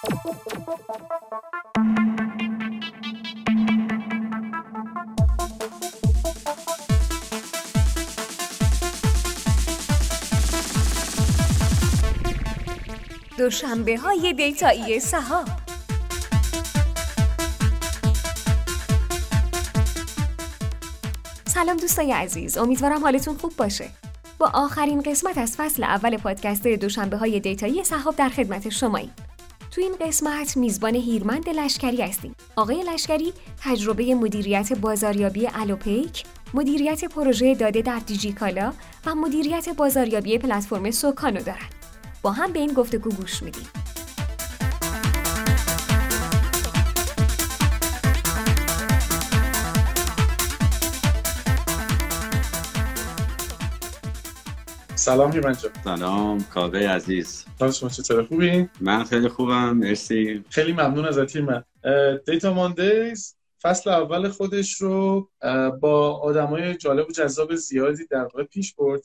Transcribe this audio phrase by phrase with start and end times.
[0.00, 0.12] دوشنبه
[13.96, 15.44] های دیتایی سهام
[21.46, 23.90] سلام دوستای عزیز امیدوارم حالتون خوب باشه.
[24.38, 29.14] با آخرین قسمت از فصل اول پادکست دوشنبه های دیتایی صحاب در خدمت شماییم.
[29.70, 32.34] تو این قسمت میزبان هیرمند لشکری هستیم.
[32.56, 36.24] آقای لشکری تجربه مدیریت بازاریابی الوپیک
[36.54, 38.72] مدیریت پروژه داده در دیجیکالا
[39.06, 41.74] و مدیریت بازاریابی پلتفرم سوکانو دارند
[42.22, 43.79] با هم به این گفتگو گوش میدیم.
[55.10, 55.72] سلام هیمن جان.
[55.84, 57.44] سلام کاوه عزیز.
[57.60, 60.44] حال شما چطور خوبی؟ من خیلی خوبم مرسی.
[60.50, 61.64] خیلی ممنون ازت هیمن
[62.26, 65.28] دیتا ماندیز فصل اول خودش رو
[65.80, 69.02] با آدمای جالب و جذاب زیادی در واقع پیش برد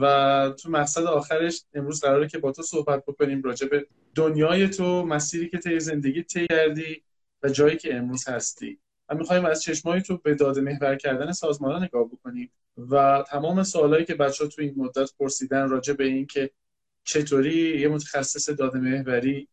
[0.00, 5.04] و تو مقصد آخرش امروز قراره که با تو صحبت بکنیم راجع به دنیای تو
[5.04, 7.02] مسیری که طی زندگی طی کردی
[7.42, 8.78] و جایی که امروز هستی.
[9.08, 12.50] و می‌خوایم از چشمای تو به داده محور کردن سازمان نگاه بکنیم.
[12.90, 16.50] و تمام سوالایی که بچه ها تو این مدت پرسیدن راجع به این که
[17.04, 19.48] چطوری یه متخصص داده محوری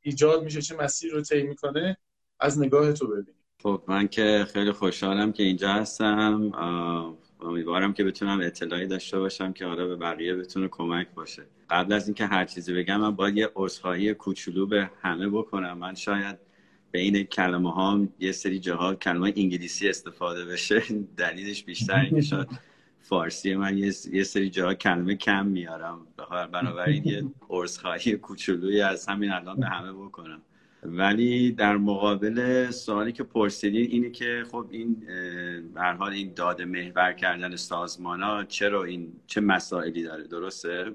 [0.00, 1.96] ایجاد میشه چه مسیر رو طی می‌کنه
[2.40, 3.34] از نگاه تو ببینیم.
[3.62, 6.52] خب من که خیلی خوشحالم که اینجا هستم.
[7.40, 11.42] امیدوارم که بتونم اطلاعی داشته باشم که حالا به بقیه بتونه کمک باشه.
[11.70, 15.78] قبل از اینکه هر چیزی بگم من باید یه عذرخواهی کوچولو به همه بکنم.
[15.78, 16.38] من شاید
[16.92, 20.82] به این کلمه ها یه سری جاها کلمه انگلیسی استفاده بشه
[21.16, 22.48] دلیلش بیشتر اینکه شاید
[23.00, 23.78] فارسی من
[24.12, 26.06] یه سری جاها کلمه کم میارم.
[26.52, 30.42] بنابراین یه عذرخواهی کوچولویی از همین الان به همه بکنم.
[30.82, 34.96] ولی در مقابل سوالی که پرسیدین اینه که خب این
[35.74, 40.92] به حال این داده محور کردن سازمان ها چرا این چه مسائلی داره؟ درسته؟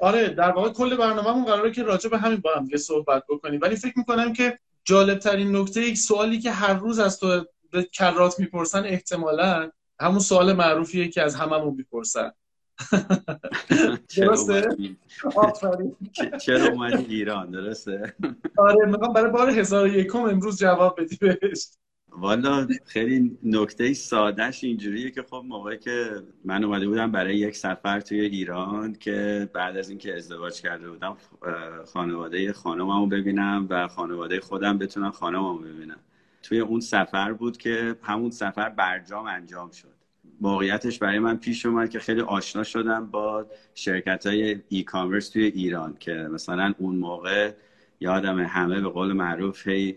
[0.00, 3.60] آره در واقع کل برنامه‌مون قراره که راجع به همین با هم دیگه صحبت بکنیم.
[3.62, 7.82] ولی فکر می‌کنم که جالب ترین نکته یک سوالی که هر روز از تو به
[7.82, 9.70] کرات می‌پرسن احتمالا
[10.00, 12.32] همون سوال معروفیه که از هممون می‌پرسن.
[14.16, 14.68] درسته؟
[16.46, 18.14] چرا اومدی ایران؟ درسته؟
[18.58, 21.66] آره می‌خوام برای بار هزار یکم امروز جواب بدی بهش.
[22.18, 28.00] والا خیلی نکته سادهش اینجوریه که خب موقعی که من اومده بودم برای یک سفر
[28.00, 31.16] توی ایران که بعد از اینکه ازدواج کرده بودم
[31.92, 35.98] خانواده خانممو ببینم و خانواده خودم بتونم خانممو ببینم.
[36.42, 39.96] توی اون سفر بود که همون سفر برجام انجام شد.
[40.40, 45.44] موقعیتش برای من پیش اومد که خیلی آشنا شدم با شرکت های ای کامرس توی
[45.44, 47.52] ایران که مثلا اون موقع
[48.00, 49.96] یادم همه به قول معروف هی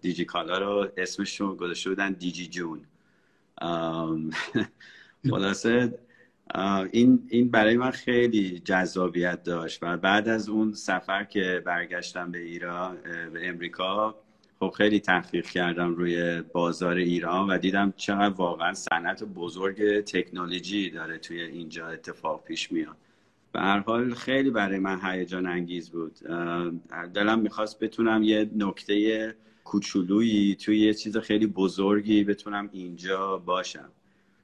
[0.00, 2.80] دیجی کالا رو اسمش رو گذاشته بودن دیجی جون.
[5.30, 5.98] خلاصه
[6.92, 12.38] این این برای من خیلی جذابیت داشت و بعد از اون سفر که برگشتم به
[12.38, 12.96] ایران
[13.32, 14.14] به امریکا
[14.60, 21.18] خب خیلی تحقیق کردم روی بازار ایران و دیدم چقدر واقعا صنعت بزرگ تکنولوژی داره
[21.18, 22.96] توی اینجا اتفاق پیش میاد.
[23.56, 26.18] به هر حال خیلی برای من هیجان انگیز بود.
[27.14, 29.34] دلم می‌خواست بتونم یه نکته
[29.64, 33.88] کوچولویی توی یه چیز خیلی بزرگی بتونم اینجا باشم.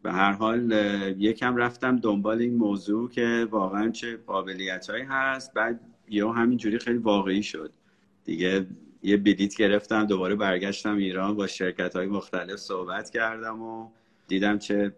[0.02, 0.72] به هر حال
[1.18, 5.54] یکم رفتم دنبال این موضوع که واقعا چه قابلیت هایی هست.
[5.54, 7.72] بعد یا همینجوری خیلی واقعی شد.
[8.24, 8.66] دیگه
[9.02, 13.88] یه بلیت گرفتم دوباره برگشتم ایران با شرکت های مختلف صحبت کردم و
[14.28, 14.92] دیدم چه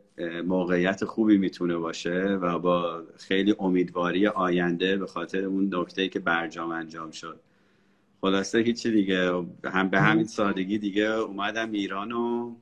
[0.47, 6.71] موقعیت خوبی می‌تونه باشه و با خیلی امیدواری آینده به خاطر اون نکته که برجام
[6.71, 7.41] انجام شد.
[8.21, 9.33] خلاصه هیچی دیگه.
[9.65, 12.55] هم به همین سادگی دیگه اومدم ایران و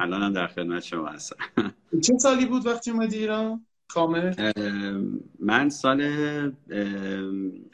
[0.00, 1.36] الانم در خدمت شما هستم.
[2.04, 4.34] چه سالی بود وقتی اومدی ایران؟ کامل؟
[5.40, 6.02] من سال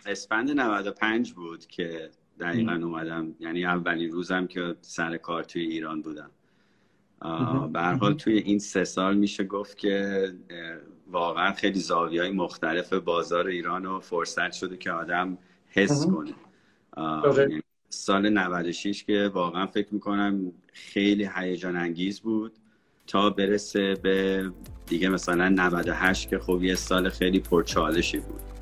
[0.07, 2.11] اسفند 95 بود که
[2.41, 3.35] دقیقا اومدم.
[3.41, 6.31] یعنی اولین روزم که سر کار توی ایران بودم.
[7.73, 10.29] به حال توی این سه سال میشه گفت که
[11.11, 16.35] واقعا خیلی زاویه های مختلف بازار ایران رو فرصت شده که آدم حس کنه.
[17.39, 22.53] یعنی سال 96 که واقعا فکر می‌کنم خیلی هیجان انگیز بود
[23.07, 24.51] تا برسه به
[24.87, 28.56] دیگه مثلا 98 که خب یه سال خیلی پرچالشی بود.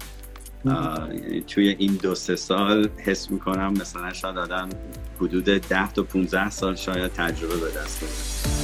[1.46, 4.68] توی این دو سه سال حس می‌کنم مثلا شاید آدم
[5.20, 8.63] حدود 10 تا 15 سال شاید تجربه به دست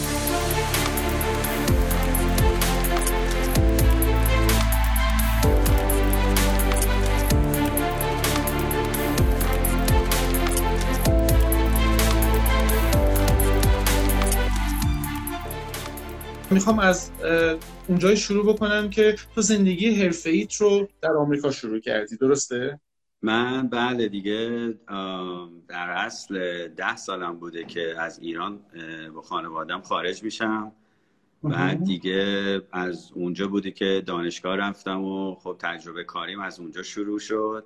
[16.50, 17.11] می‌خوام از
[17.88, 22.81] اونجای شروع بکنم که تو زندگی حرفه‌ایت رو در آمریکا شروع کردی درسته؟
[23.23, 24.75] من بله دیگه
[25.69, 28.61] در اصل ده سالم بوده که از ایران
[29.14, 30.73] با خانوادم خارج میشم
[31.43, 37.19] بعد دیگه از اونجا بوده که دانشگاه رفتم و خب تجربه کاریم از اونجا شروع
[37.19, 37.64] شد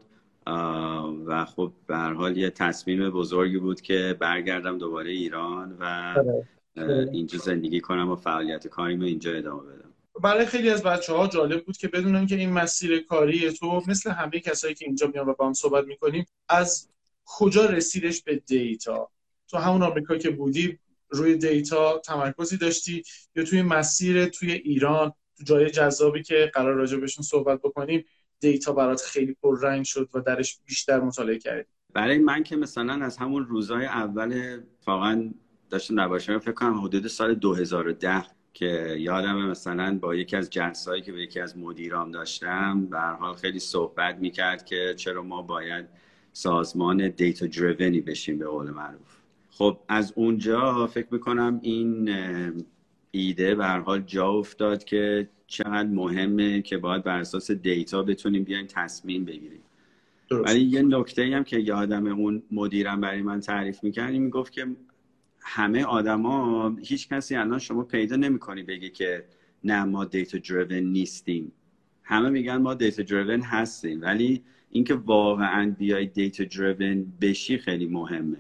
[1.27, 6.49] و خب به حال یه تصمیم بزرگی بود که برگردم دوباره ایران و آره.
[6.77, 9.91] اینجا زندگی کنم و فعالیت کاریم رو اینجا ادامه بدم.
[10.23, 14.11] برای خیلی از بچه ها جالب بود که بدونن که این مسیر کاری تو مثل
[14.11, 16.89] همه کسایی که اینجا میان و با هم صحبت می‌کنیم از
[17.25, 19.11] کجا رسیدش به دیتا؟
[19.49, 20.79] تو همون آمریکا که بودی
[21.09, 23.03] روی دیتا تمرکزی داشتی
[23.37, 28.05] یا توی مسیر توی ایران تو جای جذابی که قرار راجع بهشون صحبت بکنیم
[28.41, 33.17] دیتا برات خیلی پررنگ شد و درش بیشتر مطالعه کردی؟ برای من که مثلا از
[33.17, 35.35] همون روزهای اول واقعا
[35.75, 38.23] داشتم نباشم فکر کنم حدود سال 2010
[38.53, 43.35] که یادم مثلا با یکی از جلسایی که به یکی از مدیرام داشتم به حال
[43.35, 45.87] خیلی صحبت می‌کرد که چرا ما باید
[46.33, 49.17] سازمان دیتا دریونی بشیم به قول معروف.
[49.51, 52.11] خب از اونجا فکر می‌کنم این
[53.11, 58.67] ایده به حال جا افتاد که چقدر مهمه که باید بر اساس دیتا بتونیم بیایم
[58.67, 59.63] تصمیم بگیریم.
[60.31, 64.67] ولی یه نکته هم که یادم اون مدیرم برای من تعریف می‌کرد می‌گفت که
[65.47, 69.25] همه آدما هیچ کسی الان شما پیدا نمی‌کنی بگه که
[69.65, 71.53] نه ما data driven نیستیم.
[72.03, 78.39] همه میگن ما data driven هستیم ولی اینکه واقعا بیای data driven بشی خیلی مهمه.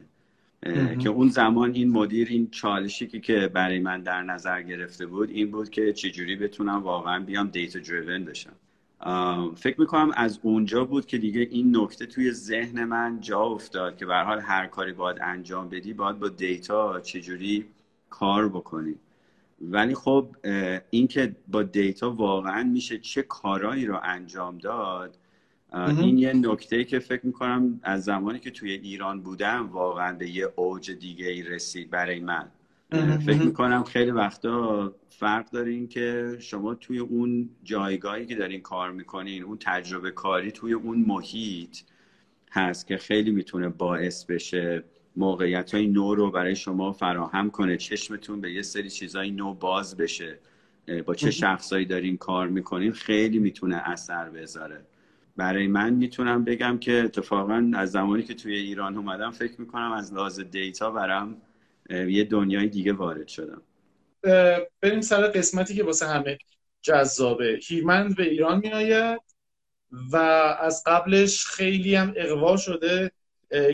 [0.98, 5.50] که اون زمان این مدیر این چالشی که, برای من در نظر گرفته بود این
[5.50, 8.52] بود که چجوری بتونم واقعا بیام data driven بشم.
[9.56, 14.06] فکر می‌کنم از اونجا بود که دیگه این نکته توی ذهن من جا افتاد که
[14.06, 17.66] به حال هر کاری باید انجام بدی باید با دیتا چجوری
[18.10, 18.94] کار بکنی.
[19.60, 20.36] ولی خب
[20.90, 25.18] اینکه با دیتا واقعا میشه چه کارایی رو انجام داد
[25.74, 30.48] این یه نکته که فکر می‌کنم از زمانی که توی ایران بودم واقعا به یه
[30.56, 32.48] اوج دیگه ای رسید برای من.
[33.26, 39.42] فکر می‌کنم خیلی وقتا فرق دارین که شما توی اون جایگاهی که دارین کار می‌کنین
[39.42, 41.78] اون تجربه کاری توی اون محیط
[42.52, 44.84] هست که خیلی می‌تونه باعث بشه
[45.16, 49.96] موقعیت های نو رو برای شما فراهم کنه چشمتون به یه سری چیزای نو باز
[49.96, 50.38] بشه
[51.06, 54.86] با چه شخصایی دارین کار می‌کنین خیلی می‌تونه اثر بذاره.
[55.36, 60.14] برای من می‌تونم بگم که اتفاقا از زمانی که توی ایران اومدم فکر می‌کنم از
[60.14, 61.36] لحاظ دیتا برام
[61.90, 63.62] یه دنیای دیگه وارد شدم.
[64.80, 66.38] بریم سر قسمتی که واسه همه
[66.82, 67.58] جذابه.
[67.62, 69.20] هیرمند به ایران میآید
[70.12, 70.16] و
[70.60, 73.12] از قبلش خیلی هم اغوا شده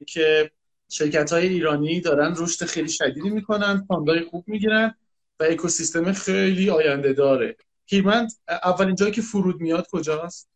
[0.07, 0.51] که
[0.89, 4.95] شرکت های ایرانی دارن رشد خیلی شدیدی می‌کنن fund ای خوب می‌گیرن
[5.41, 7.57] و اکوسیستم خیلی آینده داره.
[7.87, 10.51] هیرمند اولین جایی که فرود میاد کجاست؟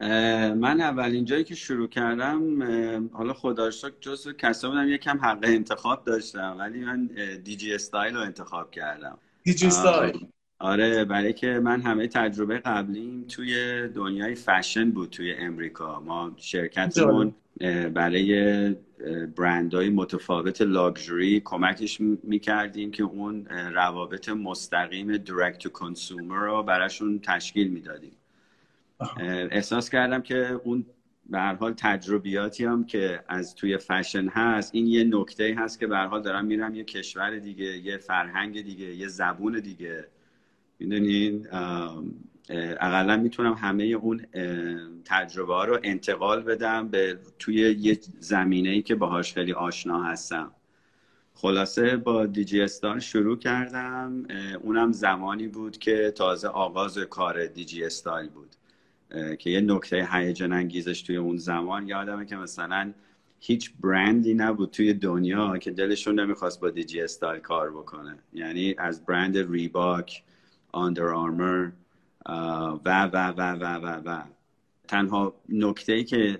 [0.00, 2.62] من اولین جایی که شروع کردم
[3.12, 3.70] حالا خدا
[4.00, 7.06] جز کسا بودم یکم حق انتخاب داشتم ولی من
[7.44, 9.18] Digistyle رو انتخاب کردم.
[9.42, 10.26] Digistyle
[10.58, 16.00] آره برای که من همه تجربه قبلیم توی دنیای فشن بود توی امریکا.
[16.00, 17.34] ما شرکتمون
[17.94, 18.74] برای
[19.36, 27.68] برندهای متفاوت لاکچری کمکش می‌کردیم که اون روابط مستقیم direct to consumer رو براشون تشکیل
[27.68, 28.12] می‌دادیم.
[29.50, 30.86] احساس کردم که اون
[31.26, 35.86] به هر حال تجربیاتی هم که از توی فشن هست این یه نکته هست که
[35.86, 40.08] به هر حال دارم میرم یه کشور دیگه یه فرهنگ دیگه یه زبون دیگه.
[40.78, 41.46] می‌دونین
[42.80, 44.26] اقلا می‌تونم همه اون
[45.04, 50.52] تجربه ها رو انتقال بدم به توی یه زمینه ای که باهاش خیلی آشنا هستم.
[51.34, 54.26] خلاصه با دیجی استار شروع کردم
[54.62, 58.56] اونم زمانی بود که تازه آغاز کار دیجی استایل بود.
[59.38, 62.92] که یه نکته هیجان انگیزش توی اون زمان یادمه که مثلا
[63.40, 68.18] هیچ برندی نبود توی دنیا که دلشون نمی‌خواست با دیجی استایل کار بکنه.
[68.32, 70.22] یعنی از برند ریباک
[70.72, 71.68] آندر آرمر
[72.84, 74.22] و و و و و و.
[74.88, 76.38] تنها نکته ای که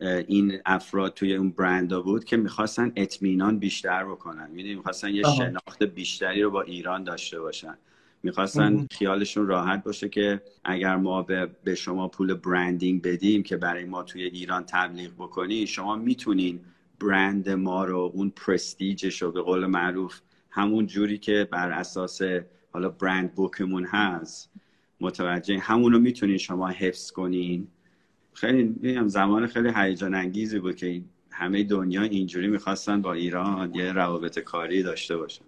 [0.00, 4.50] این افراد توی اون برندا بود که می‌خواستن اطمینان بیشتر بکنن.
[4.50, 7.74] می‌دونی می‌خواستن یه شناخت بیشتری رو با ایران داشته باشن.
[8.22, 11.22] می‌خواستن خیالشون راحت باشه که اگر ما
[11.64, 16.60] به شما پول برندینگ بدیم که برای ما توی ایران تبلیغ بکنی شما می‌تونین
[17.00, 22.20] برند ما رو اون پرستیجش رو به قول معروف همون جوری که بر اساس
[22.72, 24.50] حالا برند بوکمون هست
[25.00, 27.68] متوجه همون رو می‌تونین شما حفظ کنین.
[28.32, 34.38] خیلی زمان خیلی هیجان انگیزی بود که همه دنیا اینجوری می‌خواستن با ایران یه روابط
[34.38, 35.44] کاری داشته باشن.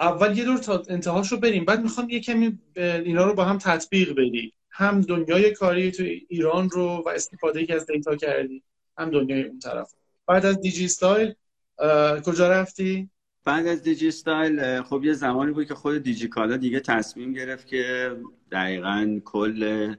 [0.00, 1.64] اول یه دور تا انتهاش رو بریم.
[1.64, 4.52] بعد می‌خوام یه کمی اینا رو با هم تطبیق بدی.
[4.70, 8.62] هم دنیای کاری تو ایران رو و استفاده که از دیتا کردی
[8.98, 9.94] هم دنیای اون طرف.
[10.26, 11.34] بعد از دیجی استایل
[12.26, 13.10] کجا رفتی؟
[13.44, 17.66] بعد از دیجی استایل خب یه زمانی بود که خود دیجی کالا دیگه تصمیم گرفت
[17.66, 18.16] که
[18.52, 19.94] دقیقا کل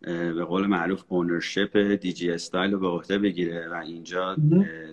[0.00, 4.36] به قول معروف ownership دیجی استایل رو به عهده بگیره و اینجا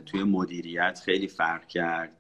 [0.06, 2.18] توی مدیریت خیلی فرق کرد.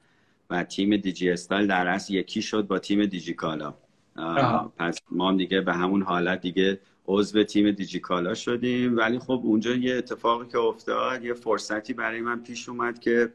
[0.51, 3.73] و تیم دیجی استایل در اصل یکی شد با تیم دیجی کالا
[4.77, 8.97] پس ما هم دیگه به همون حالت دیگه عضو تیم دیجی کالا شدیم.
[8.97, 13.33] ولی خب اونجا یه اتفاقی که افتاد یه فرصتی برای من پیش اومد که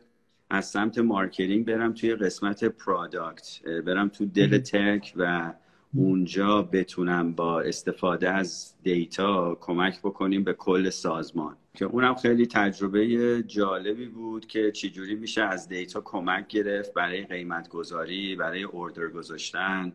[0.51, 5.53] از سمت marketing برم توی قسمت product برم تو دل tech و
[5.97, 11.57] اونجا بتونم با استفاده از data کمک بکنیم به کل سازمان.
[11.75, 17.69] که اونم خیلی تجربه جالبی بود که چجوری میشه از data کمک گرفت برای قیمت
[17.69, 19.93] گذاری برای order گذاشتن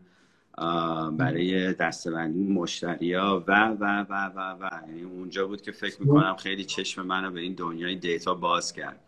[1.17, 4.69] برای دستبندی مشتری ها و و و و و.
[4.87, 8.99] یعنی اونجا بود که فکر می‌کنم خیلی چشم منو به این دنیای دیتا باز کرد.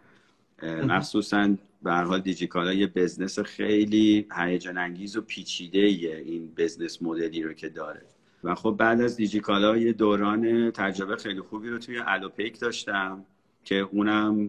[0.64, 7.44] مخصوصا به هر حال دیجیکالا یه بزنس خیلی هیجان انگیز و پیچیده این بزنس مدلی
[7.44, 8.02] رو که داره.
[8.44, 13.26] و خب بعد از دیجیکالا یه دوران تجربه خیلی خوبی رو توی الوپیک داشتم
[13.64, 14.48] که اونم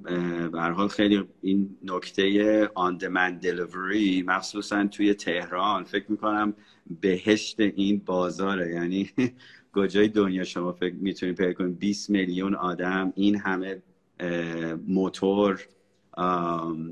[0.50, 5.84] به هر حال خیلی این نکته آن دمند دلیوری مخصوصا توی تهران.
[5.84, 6.54] فکر می‌کنم
[7.00, 8.70] بهشت این بازاره.
[8.70, 9.10] یعنی
[9.74, 13.82] کجای دنیا شما فکر می‌تونید پیدا کنید؟ 20 میلیون آدم این همه
[14.86, 15.66] موتور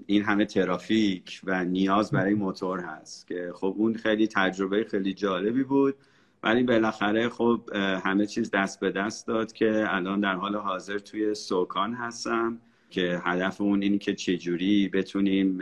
[0.06, 5.64] این همه ترافیک و نیاز برای موتور هست که خب اون خیلی تجربه خیلی جالبی
[5.64, 5.94] بود.
[6.42, 7.60] ولی بالاخره خب
[8.04, 12.58] همه چیز دست به دست داد که الان در حال حاضر توی سوکان هستم
[12.90, 15.60] که هدف اون اینی که چجوری بتونیم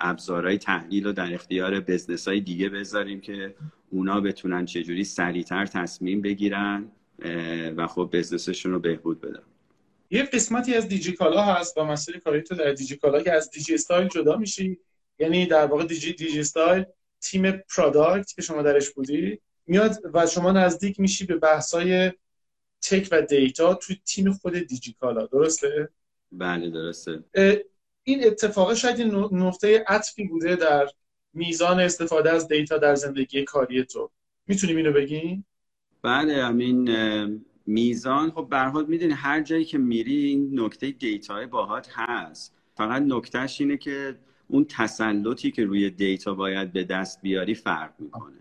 [0.00, 3.54] ابزارهای تحلیل رو در اختیار business های دیگه بذاریم که
[3.90, 6.84] اونا بتونن چجوری سریعتر تصمیم بگیرن
[7.76, 9.42] و خب business شون رو بهبود بدن.
[10.12, 14.08] یه قسمتی از دیجیکالا هست با مسئله کاری تو در دیجیکالا که از دیجی استایل
[14.08, 14.78] جدا میشی.
[15.18, 16.84] یعنی در واقع دیجی دیجی استایل
[17.20, 22.12] تیم product که شما درش بودی میاد و شما نزدیک میشی به بحثای
[22.82, 25.26] tech و data توی تیم خود دیجیکالا.
[25.26, 25.88] درسته؟
[26.32, 27.24] بله درسته.
[28.04, 29.00] این اتفاق شاید
[29.32, 30.88] نقطه عطفی بوده در
[31.34, 34.10] میزان استفاده از دیتا در زندگی کاری تو.
[34.46, 35.46] می‌تونیم اینو بگیم؟
[36.02, 36.88] بله امین
[37.66, 42.54] میزان خب به حال می‌دونی هر جایی که میری این نکته دیتا باهات هست.
[42.74, 48.34] فقط نکتهش اینه که اون تسلطی که روی دیتا باید به دست بیاری فرق می‌کنه.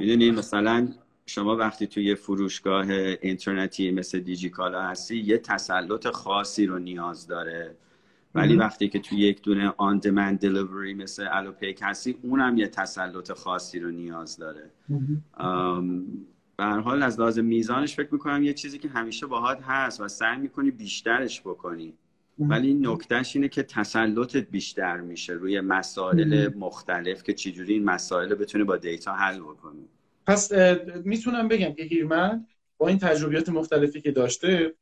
[0.00, 0.88] می‌دونی مثلا
[1.26, 7.76] شما وقتی توی فروشگاه اینترنتی مثل دیجیکالا هستی یه تسلط خاصی رو نیاز داره.
[8.34, 13.32] ولی وقتی که توی یک دونه آن دمند دلیوری مثل الوپیک هستی اونم یه تسلط
[13.32, 14.70] خاصی رو نیاز داره.
[16.58, 20.08] به هر حال از لحاظ میزانش فکر می‌کنم یه چیزی که همیشه باهات هست و
[20.08, 21.94] سعی می‌کنی بیشترش بکنی.
[22.38, 28.64] ولی نکتهش اینه که تسلطت بیشتر میشه روی مسائل مختلف که چجوری این مسائل بتونه
[28.64, 29.88] با دیتا حل بکنی.
[30.26, 30.52] پس
[31.04, 32.46] می‌تونم بگم که هیرمن
[32.78, 34.74] با این تجربیات مختلفی که داشته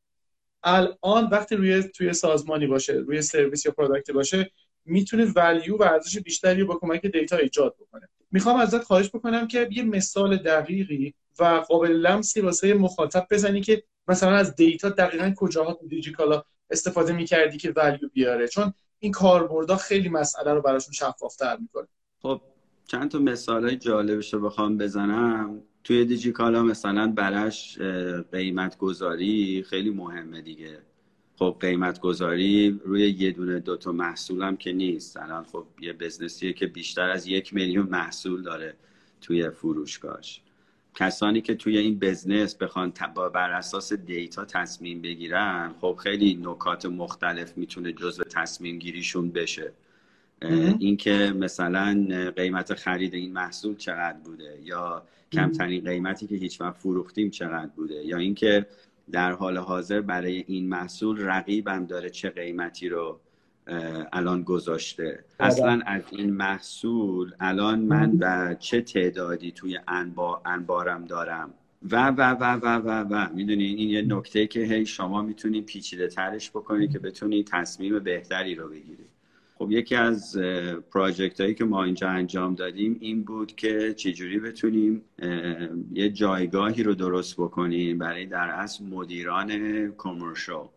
[0.62, 4.50] الان وقتی روی توی سازمانی باشه روی سرویس یا product باشه
[4.84, 8.08] می‌تونه value و ارزش بیشتری با کمک data ایجاد بکنه.
[8.32, 13.82] می‌خوام ازت خواهش بکنم که یه مثال دقیقی و قابل لمسی واسه مخاطب بزنی که
[14.08, 18.48] مثلا از data دقیقا کجاها تو دیجیکالا استفاده می‌کردی که value بیاره.
[18.48, 21.88] چون این کاربردها خیلی مسئله رو براشون شفافتر می‌کنه.
[22.22, 22.40] خب
[22.86, 25.62] چند تا مثال جالبش رو بخوام بزنم.
[25.84, 27.78] توی دیجیکالا مثلا برش
[28.32, 30.78] قیمت گذاری خیلی مهمه دیگه.
[31.38, 35.16] خب قیمت گذاری روی یه دونه دوتا محصولم که نیست.
[35.16, 38.76] الان خب یه بزنسیه که بیشتر از یک میلیون محصول داره
[39.20, 40.42] توی فروشگاهش.
[40.96, 42.92] کسانی که توی این بزنس بخوان
[43.34, 49.72] بر اساس دیتا تصمیم بگیرن خب خیلی نکات مختلف می‌تونه جزء تصمیم گیریشون بشه.
[50.78, 57.30] اینکه مثلا قیمت خرید این محصول چقدر بوده؟ یا کمترین قیمتی که هیچ وقت فروختیم
[57.30, 58.66] چقدر بوده؟ یا اینکه
[59.12, 63.20] در حال حاضر برای این محصول رقیبم داره چه قیمتی رو
[64.12, 65.24] الان گذاشته.
[65.40, 71.54] اصلا از این محصول الان من و چه تعدادی توی انبار انبارم دارم؟
[71.90, 73.34] و و و و و و.
[73.34, 78.54] می‌دونین این یه نکته که هی شما می‌تونید پیچیده ترش بکنید که بتونید تصمیم بهتری
[78.54, 79.06] رو بگیرید
[79.58, 80.38] خب یکی از
[80.92, 85.02] پراجکت هایی که ما اینجا انجام دادیم این بود که چجوری بتونیم
[85.92, 90.68] یه جایگاهی رو درست بکنیم برای در اصل مدیران کامرشال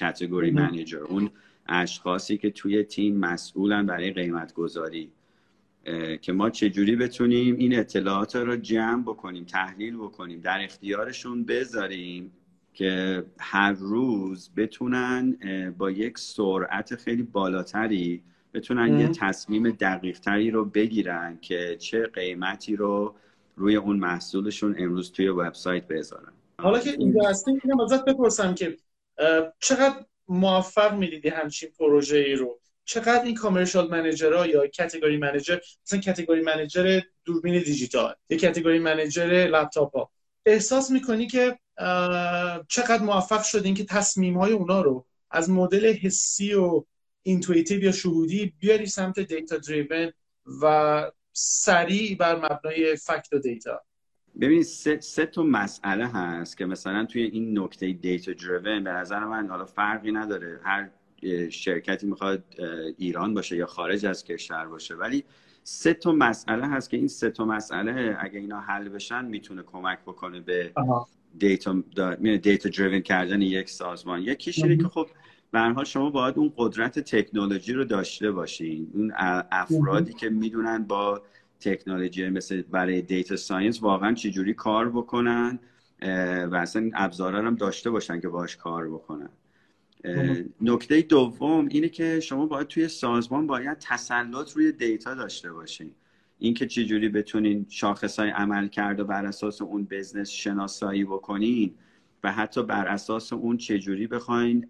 [0.00, 0.98] کاتگوری منیجر.
[0.98, 1.30] اون
[1.68, 5.10] اشخاصی که توی تیم مسئولن برای قیمت گذاری
[6.22, 12.32] که ما چجوری بتونیم این اطلاعات رو جمع بکنیم تحلیل بکنیم در اختیارشون بذاریم
[12.74, 15.36] که هر روز بتونن
[15.78, 18.22] با یک سرعت خیلی بالاتری
[18.54, 23.14] بتونن یه تصمیم دقیق تری رو بگیرن که چه قیمتی رو
[23.56, 26.32] روی اون محصولشون امروز توی وبسایت بذارن.
[26.60, 28.76] حالا که اینجا هستیم اینم ازت بپرسم که
[29.58, 36.00] چقدر موفق می‌دیدی همچین پروژه ای رو؟ چقدر این کامرشال منیجرها یا کاتگوری منیجر مثلا
[36.00, 40.10] کاتگوری منیجر دوربین دیجیتال یا کاتگوری منیجر لپتاپ ها
[40.46, 41.58] احساس می‌کنی که
[42.68, 46.84] چقدر موفق شدین که تصمیم های اونا رو از مدل حسی و
[47.22, 50.12] intuitive یا شهودی بیاری سمت data driven
[50.62, 53.82] و سریع بر مبنای fact و data
[54.40, 59.24] ببینید سه, سه تا مسئله هست که مثلا توی این نکته data driven به نظر
[59.24, 60.60] من حالا فرقی نداره.
[60.62, 60.90] هر
[61.50, 62.44] شرکتی می‌خواد
[62.96, 64.94] ایران باشه یا خارج از کشور باشه.
[64.94, 65.24] ولی
[65.62, 69.98] سه تا مسئله هست که این سه تا مسئله اگه اینا حل بشن می‌تونه کمک
[70.06, 70.72] بکنه به
[71.38, 71.82] data
[72.42, 74.22] data driven کردن یک سازمان.
[74.22, 75.06] یکیش اینه که خب
[75.50, 78.90] به حال شما باید اون قدرت تکنولوژی رو داشته باشین.
[78.94, 79.12] اون
[79.50, 81.22] افرادی که می‌دونن با
[81.60, 85.58] تکنولوژی مثل برای data science واقعا چجوری کار بکنن
[86.50, 89.28] و اصلا این ابزارا هم داشته باشن که باش کار بکنن.
[90.60, 95.90] نکته دوم اینه که شما باید توی سازمان باید تسلط روی data داشته باشین.
[96.38, 101.74] اینکه چجوری بتونین شاخص عملکرد رو بر اساس اون business شناسایی بکنین
[102.24, 104.66] و حتی بر اساس اون چجوری بخواین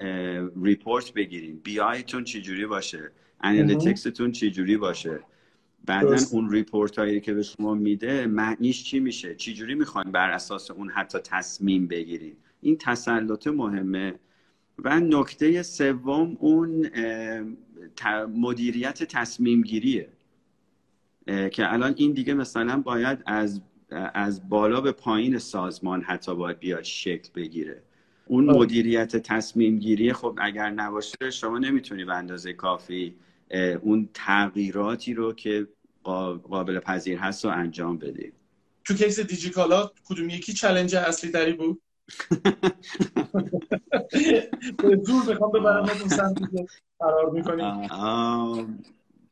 [0.63, 1.61] report بگیرین.
[1.65, 5.21] BI تون چجوری باشه؟ analytics تون چجوری باشه؟
[5.89, 10.71] بعدا اون report هایی که به شما میده معنیش چی میشه؟ چجوری می‌خواین بر اساس
[10.71, 14.15] اون حتی تصمیم بگیرین؟ این تسلط مهمه.
[14.85, 16.91] و نکته سوم اون
[18.37, 20.09] مدیریت تصمیم گیریه
[21.27, 23.61] که الان این دیگه مثلا باید از
[24.15, 27.83] از بالا به پایین سازمان حتی باید بیاد شکل بگیره.
[28.27, 28.57] اون آه.
[28.57, 33.15] مدیریت تصمیم گیری خب اگر نباشه شما نمی‌تونی به اندازه کافی
[33.83, 35.67] اون تغییراتی رو که
[36.37, 38.33] قابل پذیر هست رو انجام بدی.
[38.85, 41.81] تو case دیجیکالا کدوم یکی challenge اصلی تری بود؟
[45.07, 45.87] زور بخوام ببرم
[47.01, 47.89] قرار می‌کنیم.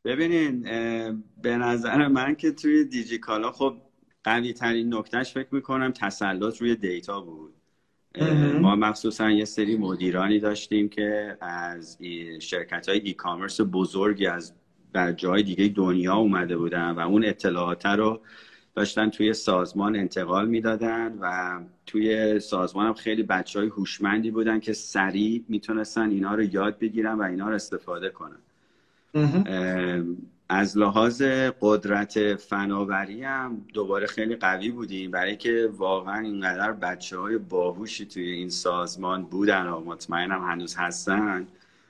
[0.05, 0.61] ببینین
[1.41, 3.77] به نظر من که توی دیجیکالا خب
[4.23, 7.53] قوی ترین نکتهش فکر می‌کنم تسلط روی دیتا بود.
[8.61, 11.97] ما مخصوصا یه سری مدیرانی داشتیم که از
[12.39, 14.53] شرکت های ای کامرس بزرگی از
[14.97, 18.19] در جای دیگه دنیا اومده بودن و اون اطلاعات رو
[18.75, 24.73] داشتن توی سازمان انتقال می‌دادن و توی سازمان هم خیلی بچه های هوشمندی بودن که
[24.73, 28.37] سریع می‌تونستن اینا رو یاد بگیرن و اینا رو استفاده کنن.
[30.49, 31.21] از لحاظ
[31.61, 35.11] قدرت فناوری هم دوباره خیلی قوی بودیم.
[35.11, 41.47] برای که واقعا اینقدر بچه های باهوشی توی این سازمان بودن و مطمئنم هنوز هستن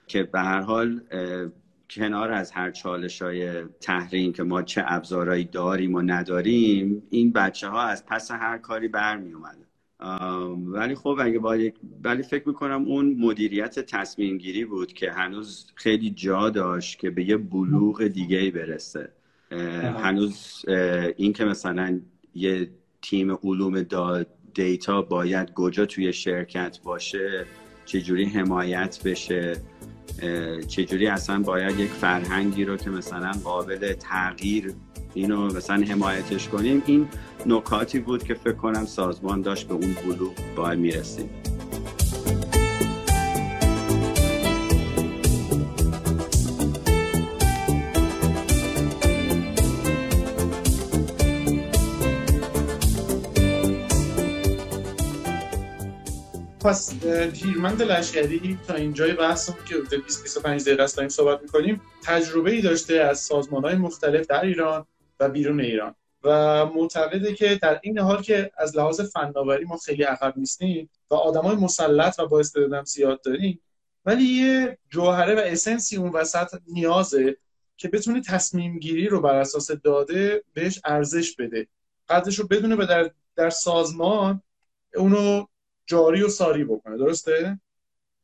[0.07, 1.01] که به هر حال
[1.89, 7.67] کنار از هر چالش های تحریم که ما چه ابزارهایی داریم و نداریم این بچه
[7.67, 9.67] ها از پس هر کاری برمی اومدن
[10.55, 16.09] ولی خب اگه باید ولی فکر می‌کنم اون مدیریت تصمیم گیری بود که هنوز خیلی
[16.09, 19.09] جا داشت که به یه بلوغ دیگه برسه.
[19.97, 20.65] هنوز
[21.17, 22.01] این که مثلا
[22.35, 22.69] یه
[23.01, 23.85] تیم علوم
[24.53, 27.45] دیتا باید کجا توی شرکت باشه
[27.87, 29.61] چجوری حمایت بشه
[30.67, 34.73] چجوری اصلا باید یک فرهنگی رو که مثلا قابل تغییر
[35.13, 37.07] اینو مثلا حمایتش کنیم این
[37.45, 41.29] نکاتی بود که فکر کنم سازمان داشت به اون بلوغ باید می‌رسیم
[56.67, 56.93] پس
[57.33, 62.61] هیرمند لشکری تا اینجای بحثم که 20 25 دقیقه است داریم صحبت می‌کنیم تجربه ای
[62.61, 64.85] داشته از سازمان های مختلف در ایران
[65.19, 65.95] و بیرون ایران.
[66.23, 71.15] و معتقده که در این حال که از لحاظ فناوری ما خیلی عقب نیستیم و
[71.15, 73.61] آدمای مسلط و با استعدادم زیاد داریم
[74.05, 77.37] ولی یه جوهره و اسنسی اون وسط نیازه
[77.77, 81.67] که بتونه تصمیم گیری رو بر اساس داده بهش ارزش بده.
[82.09, 84.41] قدرش رو بدونه و در, در سازمان
[84.95, 85.45] اونو
[85.87, 86.97] جاری و ساری بکنه.
[86.97, 87.59] درسته؟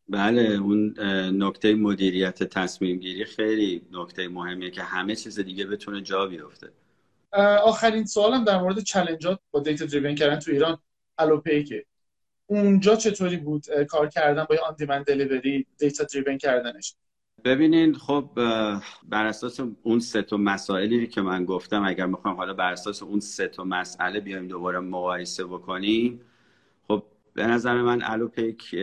[0.10, 1.00] بله اون
[1.44, 6.70] نکته مدیریت تصمیم گیری خیلی نکته مهمیه که همه چیز دیگه بتونه جا بیفته.
[7.64, 10.78] آخرین سوالم در مورد چلنجات با دیتا دریون کردن تو ایران
[11.18, 11.86] الوپیکه
[12.46, 16.96] اونجا چطوری بود کار کردن با آن دیمند دلیوری دیتا دریون کردنش؟
[17.46, 18.30] ببینین خب
[19.10, 23.20] بر اساس اون سه تا مسائلی که من گفتم اگر می‌خوام حالا بر اساس اون
[23.20, 26.22] سه تا مسئله بیایم دوباره مقایسه بکنیم
[27.34, 28.76] به نظر من الوپیک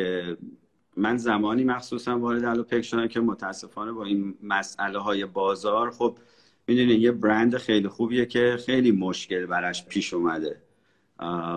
[0.96, 6.18] من زمانی مخصوصا وارد الوپیک شدم که متاسفانه با این مسئله های بازار خب
[6.66, 10.62] می‌دونین یه برند خیلی خوبیه که خیلی مشکل برش پیش اومده.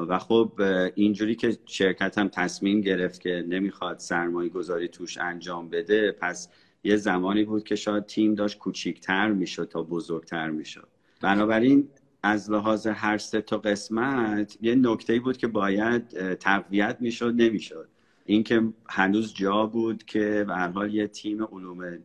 [0.07, 0.51] و خب
[0.95, 6.49] اینجوری که شرکت هم تصمیم گرفت که نمی‌خواد سرمایه گذاری توش انجام بده پس
[6.83, 10.87] یه زمانی بود که شاید تیم داشت کوچیکتر می‌شد تا بزرگتر می‌شد.
[11.21, 11.87] بنابراین
[12.23, 17.87] از لحاظ هر سه تا قسمت یه نکته بود که باید تقویت می‌شد نمی‌شد.
[18.25, 21.97] اینکه هنوز جا بود که به هر حال یه تیم علوم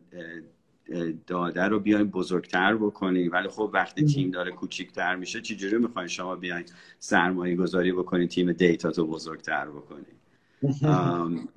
[1.27, 6.35] داده رو بیاین بزرگتر بکنی ولی خب وقتی تیم داره کوچیکتر میشه چجوری می‌خواین شما
[6.35, 6.65] بیاین
[6.99, 10.05] سرمایه گذاری بکنی تیم دیتا رو بزرگتر بکنی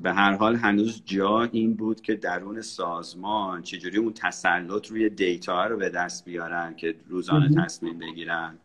[0.00, 5.66] به هر حال هنوز جا این بود که درون سازمان چجوری اون تسلط روی دیتا
[5.66, 8.58] رو به دست بیارن که روزانه تصمیم بگیرن.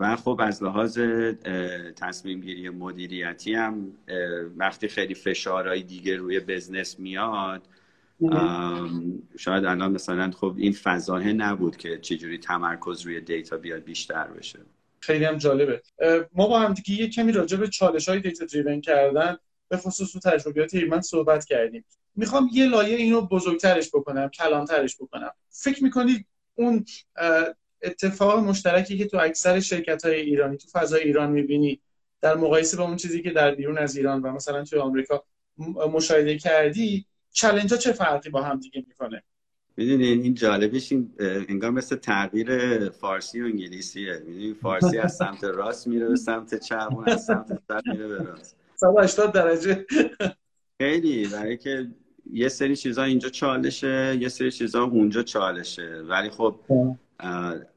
[0.00, 0.98] و خب از لحاظ
[1.96, 3.92] تصمیم گیری مدیریتی هم
[4.56, 7.62] وقتی خیلی فشارهای دیگه روی بزنس میاد
[9.36, 14.58] شاید الان مثلا خب این فضاه نبود که چجوری تمرکز روی دیتا بیاد بیشتر بشه.
[15.00, 15.82] خیلی هم جالبه.
[16.32, 19.36] ما با هم دیگه یه کمی راجع به چالش های دیتا دریون کردن
[19.68, 21.84] به خصوص تو تجربیات ایرمن صحبت کردیم.
[22.16, 25.30] می‌خوام یه لایه اینو بزرگترش بکنم کلانترش بکنم.
[25.50, 26.84] فکر می‌کنید اون
[27.82, 31.80] اتفاق مشترکی که تو اکثر شرکت های ایرانی تو فضای ایران می‌بینی
[32.20, 35.24] در مقایسه با اون چیزی که در بیرون از ایران و مثلا توی آمریکا
[35.92, 39.22] مشاهده کردی چلنج چه فرقی با هم دیگه می‌کنه؟
[39.78, 44.22] می‌دونین این جالبش این انگار مثل تغییر فارسی و انگلیسیه.
[44.26, 48.18] می‌دونین فارسی از سمت راست میره به سمت چپ و از سمت چپ میره به
[48.18, 48.56] راست.
[48.76, 49.86] 180 درجه.
[50.80, 51.86] خیلی برای که
[52.32, 56.02] یه سری چیزا اینجا چالشه یه سری چیزا اونجا چالشه.
[56.08, 56.54] ولی خب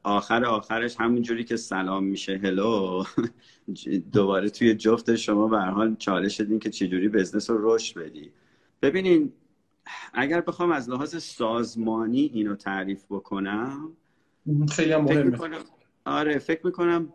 [0.02, 3.04] آخر آخرش همونجوری که سلام میشه هلو
[4.12, 8.30] دوباره توی جفت شما به حال چالش شدین که چجوری بزنس رو رشد بدی.
[8.82, 9.32] ببینین
[10.12, 13.92] اگر بخوام از لحاظ سازمانی اینو تعریف بکنم
[14.70, 15.38] خیلی مهمه.
[16.04, 17.12] آره فکر می‌کنم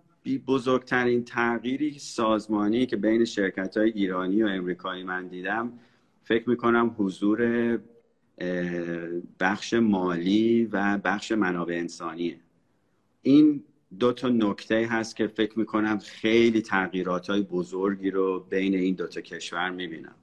[0.48, 5.74] بزرگترین تغییری سازمانی که بین شرکت های ایرانی و امریکایی من دیدم
[6.24, 7.80] فکر می‌کنم حضور
[9.40, 12.40] بخش مالی و بخش منابع انسانیه.
[13.22, 13.64] این
[14.00, 19.08] دو تا نکته هست که فکر می‌کنم خیلی تغییرات های بزرگی رو بین این دو
[19.08, 20.16] تا کشور می‌بینم.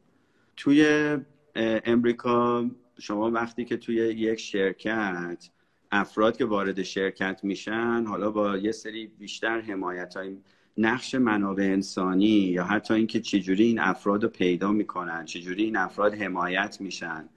[0.57, 1.17] توی
[1.57, 2.67] امریکا
[2.99, 5.49] شما وقتی که توی یک شرکت
[5.93, 10.37] افراد که وارد شرکت میشن حالا با یه سری بیشتر حمایت های
[10.79, 16.15] نقش منابع انسانی یا حتی اینکه چجوری این افراد رو پیدا می‌کنن چجوری این افراد
[16.15, 17.29] حمایت میشن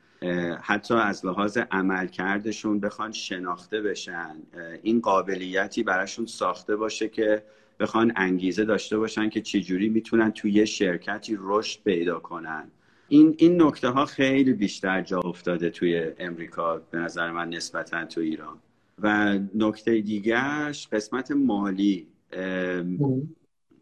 [0.62, 4.36] حتی از لحاظ عملکردشون بخوان شناخته بشن
[4.84, 7.43] این قابلیتی براشون ساخته باشه که
[7.80, 12.71] بخوان انگیزه داشته باشن که چجوری می‌تونن توی یه شرکتی رشد پیدا کنن.
[13.10, 18.22] این این نکته ها خیلی بیشتر جا افتاده توی امریکا به نظر من نسبتا تو
[18.22, 18.58] ایران.
[19.02, 22.08] و نکته دیگرش قسمت مالی.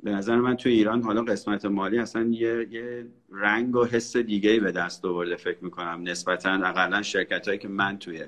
[0.04, 4.60] به نظر من توی ایران حالا قسمت مالی اصلا یه, یه رنگ و حس دیگه
[4.60, 6.02] به دست آورده فکر می‌کنم.
[6.04, 8.24] نسبتا اقلا شرکت هایی که من توی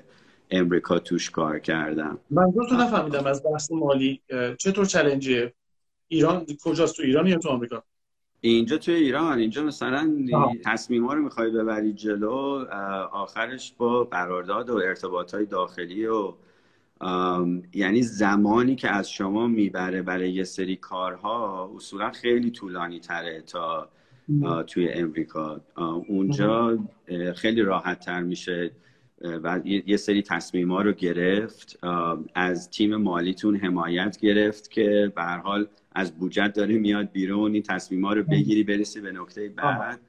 [0.50, 2.18] امریکا توش کار کردم.
[2.30, 4.20] من تو نفهمیدم از بحث مالی
[4.58, 5.54] چطور چلنجیه؟
[6.08, 7.84] ایران کجاست؟ تو ایران یا تو آمریکا؟
[8.40, 10.14] اینجا توی ایران اینجا مثلا
[10.64, 12.64] تصمیم ها رو می‌خوای ببری جلو
[13.12, 16.32] آخرش با قرارداد و ارتباط های داخلی و
[17.74, 23.88] یعنی زمانی که از شما می‌بره برای یه سری کارها اصولا خیلی طولانی تره تا
[24.66, 25.60] توی امریکا.
[26.08, 26.78] اونجا
[27.36, 28.70] خیلی راحت تر میشه
[29.22, 31.78] و یه سری تصمیم ها رو گرفت
[32.34, 38.04] از تیم مالیتون حمایت گرفت که به حال از بودجت داره میاد بیرون این تصمیم
[38.04, 40.00] ها رو بگیری برسی به نکته بعد.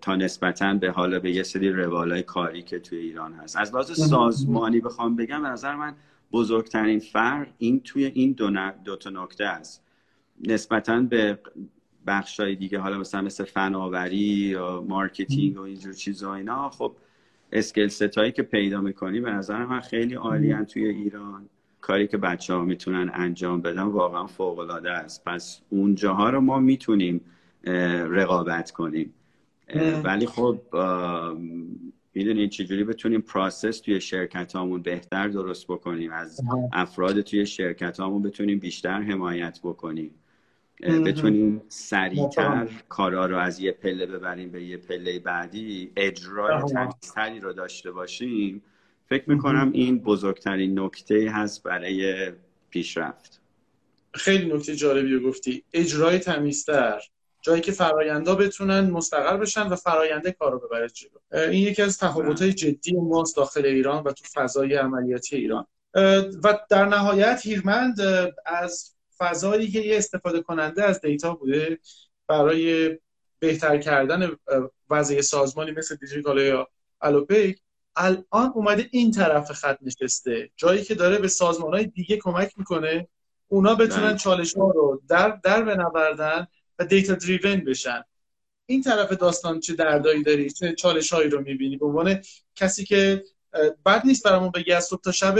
[0.00, 3.56] تا نسبتا به حالا به یه سری روالای کاری که توی ایران هست.
[3.56, 5.94] از لحاظ سازمانی بخوام بگم به نظر من
[6.32, 8.50] بزرگترین فرق این توی این دو,
[8.84, 9.84] دو تا نکته است.
[10.46, 11.38] نسبتا به
[12.06, 16.96] بخشای دیگه حالا مثلا مثل فناوری یا marketing و اینجور چیزا اینا خب
[17.52, 21.48] skill set هایی که پیدا می‌کنی به نظر من خیلی عالیان توی ایران.
[21.80, 25.24] کاری که بچه ها می‌تونن انجام بدن واقعا فوق العاده است.
[25.24, 27.20] پس اونجاها رو ما می‌تونیم
[28.10, 29.14] رقابت کنیم.
[30.04, 30.60] ولی خب
[32.14, 36.40] می‌دونید چجوری بتونیم پروسس توی شرکت هامون بهتر درست بکنیم؟ از
[36.72, 40.10] افراد توی شرکت هامون بتونیم بیشتر حمایت بکنیم.
[40.82, 47.52] بتونیم سریعتر کارا رو از یه پله ببریم به یه پله بعدی اجرای تمیزتری رو
[47.52, 48.62] داشته باشیم
[49.08, 52.32] فکر می‌کنم این بزرگترین نکته هست برای
[52.70, 53.40] پیشرفت.
[54.14, 55.64] خیلی نکته جالبی رو گفتی.
[55.72, 57.00] اجرای تمیزتر.
[57.42, 61.40] جایی که فرایندا بتونن مستقر بشن و فراینده کار رو ببره جلو.
[61.50, 65.66] این یکی از تفاوت‌های جدی ماست داخل ایران و تو فضای عملیاتی ایران.
[66.44, 68.00] و در نهایت هیرمند
[68.46, 71.78] از فضایی که یه استفاده کننده از دیتا بوده
[72.28, 72.98] برای
[73.38, 74.30] بهتر کردن
[74.90, 76.68] وضعی سازمانی مثل دیجیتال یا
[77.00, 77.60] الوپیک
[77.96, 80.50] الان اومده این طرف خط نشسته.
[80.56, 83.08] جایی که داره به سازمان های دیگه کمک می‌کنه
[83.48, 84.16] اونا بتونن بله.
[84.16, 86.46] چالش ها رو در در بنوردن
[86.78, 88.04] و دیتا دریون بشن.
[88.66, 92.22] این طرف داستان چه دردایی داری؟ چه چالش هایی رو می‌بینی؟ به عنوان
[92.54, 93.24] کسی که
[93.86, 95.38] بد نیست برامون بگی از صبح تا شب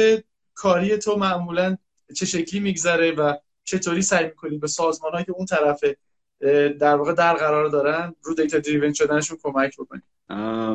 [0.54, 1.76] کاری تو معمولا
[2.16, 5.84] چه شکلی میگذره و چطوری سعی می‌کنی به سازمان که اون طرف
[6.80, 10.02] در واقع در قرار دارن رو دیتا دریون شدنشون کمک بکنی؟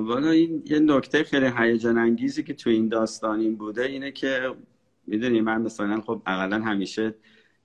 [0.06, 4.56] والا این یه نکته خیلی هیجان انگیزی که تو این داستان این بوده اینه که
[5.08, 7.16] می‌دونی من مثلا خب اقلا همیشه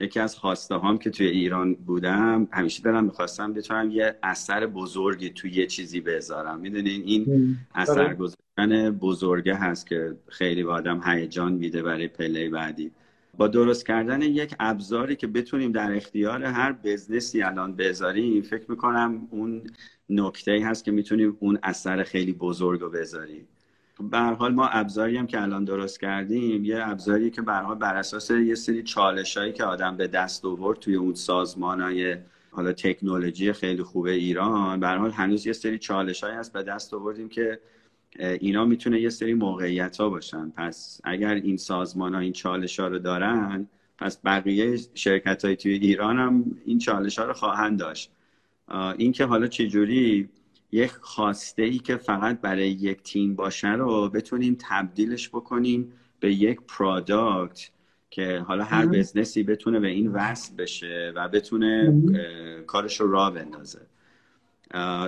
[0.00, 5.30] یکی از خواسته هام که توی ایران بودم همیشه دارم می‌خواستم بتونم یه اثر بزرگی
[5.30, 6.60] توی یه چیزی بذارم.
[6.60, 8.14] می‌دونین این اثر آره.
[8.14, 12.90] گذاشتن بزرگه هست که خیلی به آدم هیجان میده برای پله بعدی.
[13.36, 19.28] با درست کردن یک ابزاری که بتونیم در اختیار هر بزنسی الان بذاریم فکر می‌کنم
[19.30, 19.62] اون
[20.08, 23.48] نکته هست که می‌تونیم اون اثر خیلی بزرگ رو بذاریم.
[24.10, 27.96] به حال ما ابزاری هم که الان درست کردیم یه ابزاری که به حال بر
[27.96, 32.16] اساس یه سری چالش هایی که آدم به دست آورد توی اون سازمان های
[32.50, 36.94] حالا تکنولوژی خیلی خوبه ایران به حال هنوز یه سری چالش هایی هست به دست
[36.94, 37.60] آوردیم که
[38.18, 40.50] اینا می‌تونه یه سری موقعیت ها باشن.
[40.56, 43.66] پس اگر این سازمان ها این چالش ها رو دارن
[43.98, 48.10] پس بقیه شرکت های توی ایران هم این چالش ها رو خواهند داشت.
[48.98, 50.28] این که حالا چجوری
[50.72, 56.60] یک خواسته ای که فقط برای یک تیم باشه رو بتونیم تبدیلش بکنیم به یک
[56.68, 57.70] پرادکت
[58.10, 62.02] که حالا هر بزنسی بتونه به این وصل بشه و بتونه
[62.66, 63.80] کارش رو راه بندازه.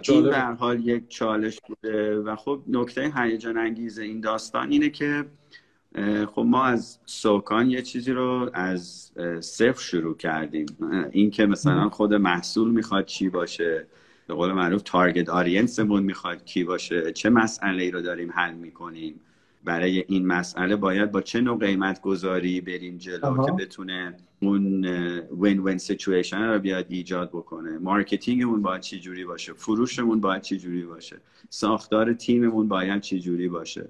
[0.09, 5.25] این به حال یک چالش بوده و خب نکته هیجان انگیز این داستان اینه که
[6.35, 10.67] خب ما از سوکان یه چیزی رو از صفر شروع کردیم.
[11.11, 13.87] این که مثلا خود محصول می‌خواد چی باشه
[14.27, 18.55] به قول معروف target audience مون می‌خواد کی باشه چه مسئله ای رو داریم حل
[18.55, 19.21] می‌کنیم.
[19.65, 24.85] برای این مسئله باید با چه نوع قیمت گذاری بریم جلو که بتونه اون
[25.41, 30.43] win win situation رو بیاد ایجاد بکنه؟ marketing مون باید چی جوری باشه؟ فروشمون باید
[30.43, 31.17] چی جوری باشه؟
[31.49, 33.89] ساختار تیممون باید چی جوری باشه؟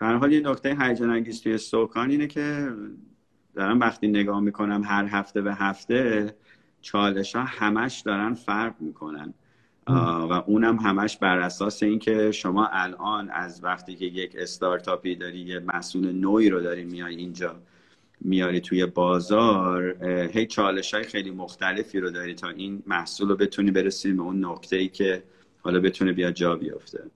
[0.00, 2.72] در حال یه نکته هیجان انگیز توی سکان اینه که
[3.54, 6.34] دارم وقتی نگاه می‌کنم هر هفته به هفته
[6.82, 9.34] چالش ها همش دارن فرق می‌کنن.
[9.86, 15.58] و اونم همش بر اساس اینکه شما الان از وقتی که یک استارتاپی داری یه
[15.58, 17.56] مسئول نوعی رو داری میای اینجا
[18.20, 23.70] میاری توی بازار هی چالش های خیلی مختلفی رو داری تا این محصول رو بتونی
[23.70, 25.22] برسی به اون نقطه ای که
[25.60, 27.10] حالا بتونه بیاد جا بیفته.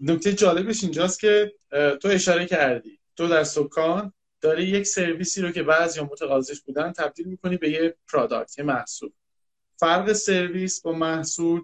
[0.00, 1.52] نکته جالبش اینجاست که
[2.02, 2.98] تو اشاره کردی.
[3.16, 7.96] تو در سکان داری یک سرویسی رو که بعضی متقاضیش بودن تبدیل می‌کنی به یه
[8.12, 9.10] product یه محصول.
[9.76, 11.62] فرق سرویس با محصول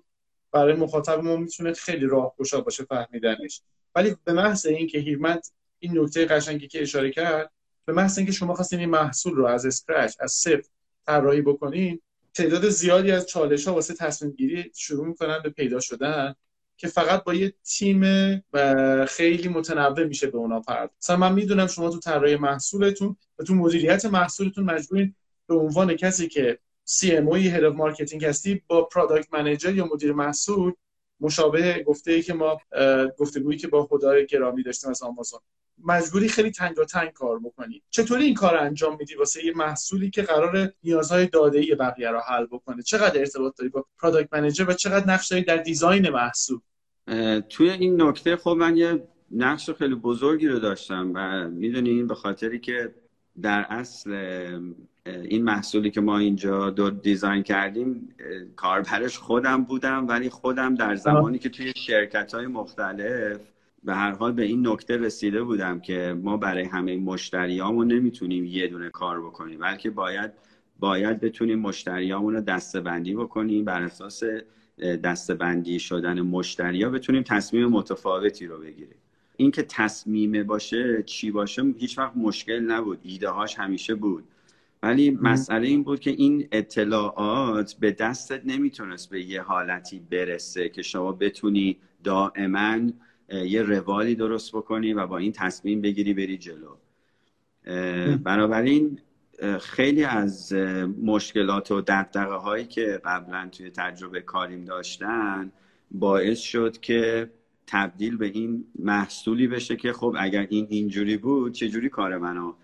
[0.55, 3.63] برای مخاطب ما می‌تونه خیلی راهگشا باشه فهمیدنش.
[3.95, 5.47] ولی به محض اینکه هیرمند
[5.79, 7.51] این نکته قشنگی که اشاره کرد
[7.85, 10.69] به محض اینکه شما خواستین این محصول رو از scratch از صفر
[11.07, 12.01] طراحی بکنین
[12.35, 16.35] تعداد زیادی از چالش ها واسه تصمیم گیری شروع می‌کنن به پیدا شدن
[16.77, 18.05] که فقط با یه تیم
[19.05, 23.55] خیلی متنوع میشه به اونا پرداخت مثلا من می‌دونم شما تو طراحی محصولتون و تو
[23.55, 25.15] مدیریت محصولتون مجبورین
[25.47, 26.59] به عنوان کسی که
[26.89, 30.73] CMO head of marketing هستی با product manager یا مدیر محصول
[31.21, 32.61] مشابه گفته ای که ما
[33.19, 35.41] گفتگویی که با خدای گرامی داشتیم از آمازون.
[35.85, 37.83] مجبوری خیلی تنگاتنگ کار بکنی.
[37.91, 42.19] چطوری این کار انجام میدی واسه یه محصولی که قراره نیازهای داده ای بقیه رو
[42.19, 46.61] حل بکنه؟ چقدر ارتباط داری با product manager و چقدر نقش داری در design محصول؟
[47.49, 52.61] توی این نکته خب من یه نقش خیلی بزرگی رو داشتم و می‌دونین به خاطری
[52.61, 52.95] که
[53.43, 54.11] در اصل
[55.07, 58.15] این محصولی که ما اینجا دو design کردیم
[58.57, 63.41] کاربرش خودم بودم ولی خودم در زمانی که توی شرکت های مختلف
[63.85, 68.69] به هر حال به این نکته رسیده بودم که ما برای همه مشتریامون نمی‌تونیم یه
[68.69, 70.31] دونه کار بکنیم بلکه باید
[70.79, 74.23] باید بتونیم مشتریامون رو دستبندی بکنیم بر اساس
[75.05, 78.97] دستبندی شدن مشتریا بتونیم تصمیم متفاوتی رو بگیریم.
[79.37, 82.99] اینکه تصمیمه باشه چی باشه هیچ وقت مشکل نبود.
[83.03, 84.25] ایده هاش همیشه بود.
[84.85, 90.83] ولی مسئله این بود که این اطلاعات به دستت نمی‌تونست به یه حالتی برسه که
[90.83, 92.79] شما بتونی دائما
[93.29, 96.77] یه روالی درست بکنی و با این تصمیم بگیری بری جلو.
[98.17, 98.99] بنابراین
[99.61, 100.53] خیلی از
[101.03, 105.53] مشکلات و دغدغه هایی که قبلا توی تجربه کاریم داشتن
[105.91, 107.31] باعث شد که
[107.67, 112.55] تبدیل به این محصولی بشه که خب اگر این اینجوری بود چجوری کار منو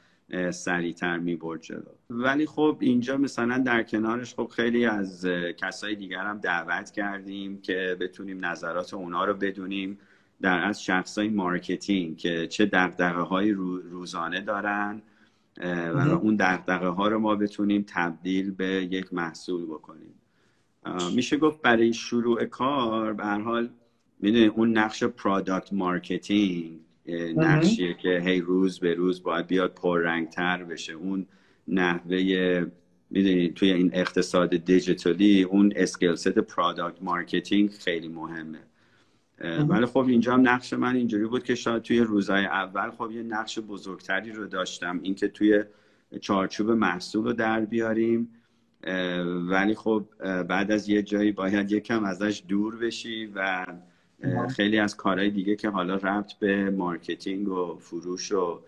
[0.50, 1.80] سریعتر می‌برد جلو.
[2.10, 7.96] ولی خب اینجا مثلا در کنارش خب خیلی از کسای دیگر هم دعوت کردیم که
[8.00, 9.98] بتونیم نظرات اونا رو بدونیم
[10.40, 13.52] در از شخصای marketing که چه دغدغه های
[13.90, 15.02] روزانه دارن
[15.94, 20.14] و اون دغدغه ها رو ما بتونیم تبدیل به یک محصول بکنیم.
[21.14, 23.70] میشه گفت برای شروع کار به هر حال
[24.20, 26.80] می‌دونید اون نقش product marketing
[27.36, 30.92] نقشیه که هی روز به روز باید بیاد پررنگتر بشه.
[30.92, 31.26] اون
[31.68, 32.66] نحوه
[33.10, 38.58] می‌دونید توی این اقتصاد دیجیتالی اون skill set product marketing خیلی مهمه.
[39.68, 43.22] ولی خب اینجا هم نقش من اینجوری بود که شاید توی روزهای اول خب یه
[43.22, 45.00] نقش بزرگتری رو داشتم.
[45.02, 45.64] اینکه توی
[46.20, 48.28] چارچوب محصول رو در بیاریم.
[49.48, 50.04] ولی خب
[50.48, 53.66] بعد از یه جایی باید یکم ازش دور بشی و
[54.56, 58.60] خیلی از کارهای دیگه که حالا ربط به marketing و فروش و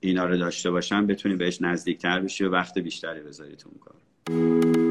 [0.00, 4.83] اینا رو داشته باشن بتونی بهش نزدیکتر بشی و وقت بیشتری بذاری تو اون کار.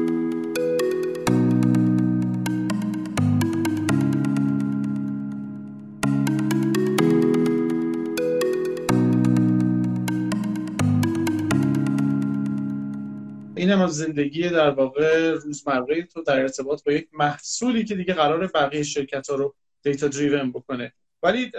[13.64, 18.46] اینم از زندگی در واقع روزمره تو در ارتباط با یک محصولی که دیگه قرار
[18.46, 20.92] بقیه شرکت ها رو دیتا دریون بکنه.
[21.22, 21.52] ولی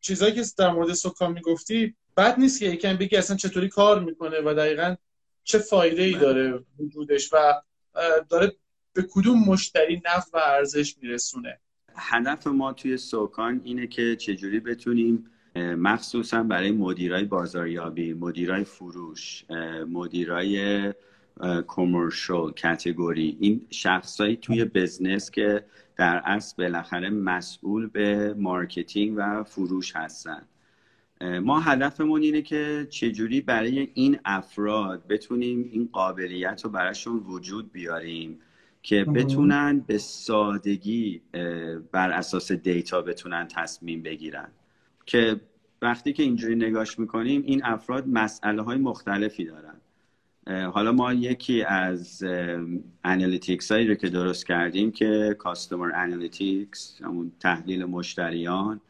[0.00, 4.40] چیزایی که در مورد سوکا می‌گفتی بد نیست که یکم بگی اصلا چطوری کار می‌کنه
[4.40, 4.96] و دقیقا
[5.44, 7.62] چه فایده ای داره وجودش و
[8.30, 8.52] داره
[8.92, 11.60] به کدوم مشتری نفع و ارزش میرسونه.
[11.96, 19.44] هدف ما توی سوکان اینه که چجوری بتونیم مخصوصا برای مدیرای بازاریابی مدیرای فروش
[19.88, 20.92] مدیرای
[21.66, 25.64] commercial category این شخصایی توی business که
[25.96, 30.42] در اصل بالاخره مسئول به marketing و فروش هستن.
[31.42, 38.38] ما هدفمون اینه که چجوری برای این افراد بتونیم این قابلیت رو براشون وجود بیاریم
[38.82, 41.20] که بتونن به سادگی
[41.92, 44.48] بر اساس data بتونن تصمیم بگیرن.
[45.06, 45.40] که
[45.82, 49.77] وقتی که اینجوری نگاش می‌کنیم این افراد مسئله های مختلفی دارن.
[50.48, 52.24] حالا ما یکی از
[53.04, 58.80] analytics هایی رو که درست کردیم که customer analytics همون تحلیل مشتریان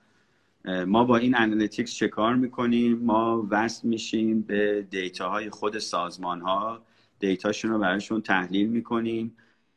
[0.87, 6.40] ما با این analytics چه کار می‌کنیم ما وصل میشیم به data های خود سازمان
[6.40, 6.83] ها
[7.18, 9.37] data شون رو براشون تحلیل می‌کنیم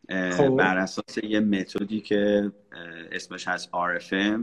[0.09, 0.55] خب.
[0.55, 2.51] بر اساس یه method ی که
[3.11, 4.39] اسمش هست RFM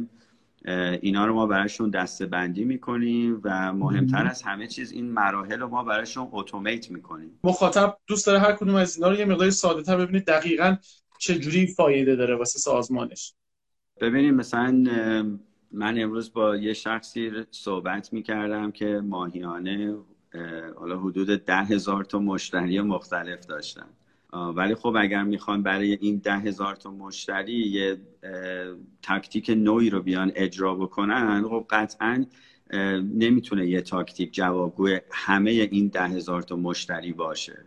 [1.01, 5.69] اینا رو ما براشون دسته بندی می‌کنیم و مهمتر از همه چیز این مراحل رو
[5.69, 7.41] ما براشون اتومیت می‌کنیم.
[7.45, 10.77] مخاطب دوست داره هر کدوم از اینا رو یه مقداری ساده تر ببینید دقیقا
[11.19, 13.35] چه جوری فایده داره واسه سازمانش.
[14.01, 14.73] ببینیم مثلا
[15.73, 19.97] من امروز با یه شخصی صحبت می‌کردم که ماهیانه
[20.77, 23.89] حالا حدود ده هزار تا مشتری مختلف داشتن.
[24.33, 27.97] ولی خب اگر می‌خوان برای این ده هزار تا مشتری یه
[29.03, 32.25] تاکتیک نوعی رو بیان اجرا بکنن خب قطعا
[33.15, 37.65] نمی‌تونه یه تاکتیک جوابگوی همه این ده هزار تا مشتری باشه.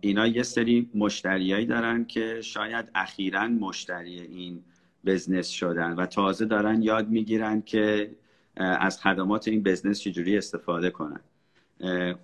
[0.00, 4.62] اینا یه سری مشتریایی دارن که شاید اخیرا مشتری این
[5.04, 8.10] بزنس شدن و تازه دارن یاد می‌گیرن که
[8.56, 11.20] از خدمات این بزنس چجوری استفاده کنن.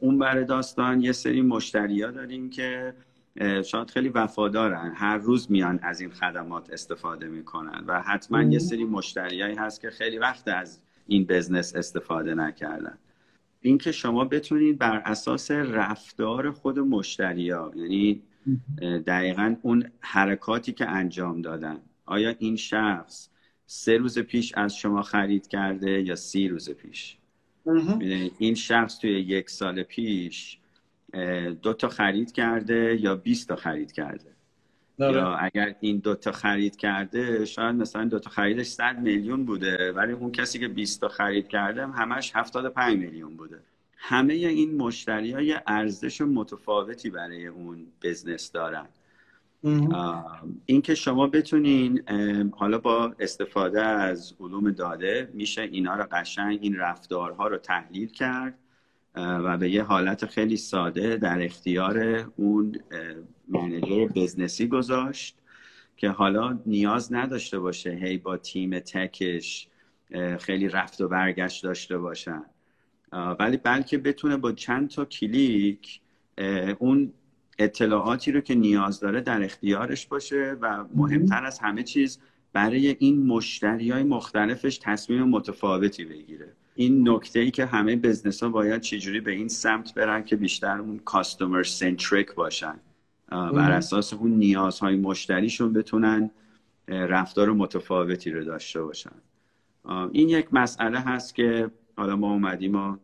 [0.00, 2.94] اون بر داستان یه سری مشتری ها داریم که
[3.64, 4.92] شاید خیلی وفادارن.
[4.94, 9.90] هر روز میان از این خدمات استفاده می‌کنن و حتما یه سری مشتریایی هست که
[9.90, 12.98] خیلی وقت از این بزنس استفاده نکردن.
[13.60, 18.22] اینکه شما بتونید بر اساس رفتار خود مشتریا یعنی
[19.06, 23.28] دقیقا اون حرکاتی که انجام دادن آیا این شخص
[23.66, 27.16] سه روز پیش از شما خرید کرده یا سی روز پیش؟
[28.38, 30.58] این شخص توی یک سال پیش
[31.62, 34.38] دو تا خرید کرده یا 20 تا خرید کرده.
[34.98, 35.16] داره.
[35.16, 39.92] یا اگر این دو تا خرید کرده شاید مثلا دو تا خریدش 100 میلیون بوده
[39.92, 43.60] ولی اون کسی که 20 تا خرید کرده همش 75 میلیون بوده.
[43.96, 48.86] همه این مشتری های ارزش متفاوتی برای اون بزنس دارن.
[50.66, 52.02] اینکه شما بتونین
[52.56, 58.58] حالا با استفاده از علوم داده میشه اینا رو قشنگ این رفتارها رو تحلیل کرد.
[59.18, 61.98] و به یه حالت خیلی ساده در اختیار
[62.36, 62.76] اون
[63.48, 65.38] منیجر بزنسی گذاشت
[65.96, 69.68] که حالا نیاز نداشته باشه هی با تیم تکش
[70.38, 72.42] خیلی رفت و برگشت داشته باشن.
[73.12, 76.00] ولی بلکه بتونه با چند تا کلیک
[76.78, 77.12] اون
[77.58, 82.18] اطلاعاتی رو که نیاز داره در اختیارش باشه و مهمتر از همه چیز
[82.52, 86.52] برای این مشتری های مختلفش تصمیم متفاوتی بگیره.
[86.80, 90.78] این نکته ای که همه بزنس ها باید چجوری به این سمت برن که بیشتر
[90.78, 92.74] اون کاستومر سنتریک باشن
[93.30, 96.30] بر اساس اون نیازهای مشتریشون بتونن
[96.88, 99.10] رفتار متفاوتی رو داشته باشن.
[100.12, 102.96] این یک مسئله هست که حالا ما اومدیم و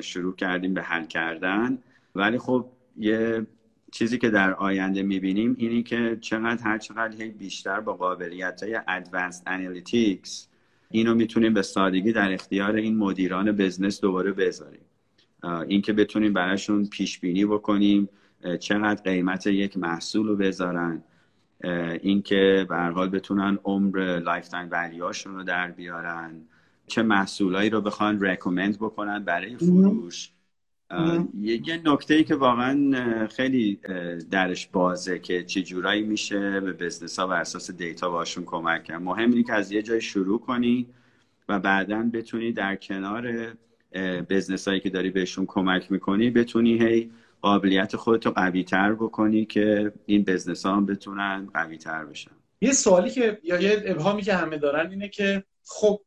[0.00, 1.78] شروع کردیم به حل کردن.
[2.14, 2.66] ولی خب
[2.96, 3.46] یه
[3.92, 9.42] چیزی که در آینده می‌بینیم اینی که چقدر هر چقدر بیشتر با قابلیت های Advanced
[9.46, 10.51] Analytics
[10.92, 14.84] اینو می‌تونیم به سادگی در اختیار این مدیران business دوباره بذاریم.
[15.68, 18.08] اینکه بتونیم براشون پیش بینی بکنیم
[18.60, 21.02] چقدر قیمت یک محصول رو بذارن
[22.02, 26.40] اینکه به هر حال بتونن عمر lifetime value هاشون رو در بیارن
[26.86, 30.30] چه محصولایی رو بخوان recommend بکنن برای فروش.
[31.40, 33.80] یه نکته ای که واقعا خیلی
[34.30, 39.02] درش بازه که چه جورایی میشه به business ها بر اساس data باشون کمک کرد
[39.02, 40.86] مهم اینه که از یه جای شروع کنی
[41.48, 43.54] و بعدا بتونی در کنار
[44.30, 49.92] business هایی که داری بهشون کمک می‌کنی بتونی هی قابلیت خودتو قوی تر بکنی که
[50.06, 52.30] این business ها هم بتونن قوی تر بشن.
[52.60, 56.00] یه سوالی که یا یه ابهامی که همه دارن اینه که خب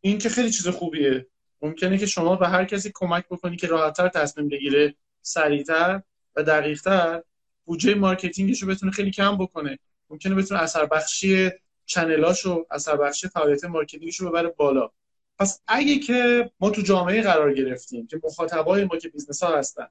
[0.00, 1.26] این که خیلی چیز خوبیه.
[1.62, 6.02] ممکنه که شما به هر کسی کمک بکنی که راحتتر تصمیم بگیره سریعتر
[6.36, 7.22] و دقیقتر
[7.64, 9.78] بودجه marketing ش رو بتونه خیلی کم بکنه.
[10.10, 11.50] ممکنه بتونه اثر بخشی
[11.86, 14.90] channel هاشو اثر بخشی فعالیت marketing ش رو ببره بالا.
[15.38, 19.86] پس اگه که ما تو جامعه قرار گرفتیم که مخاطبای ما که business ها هستن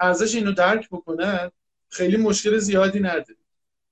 [0.00, 1.50] ارزش اینو درک بکنن
[1.88, 3.36] خیلی مشکل زیادی نداره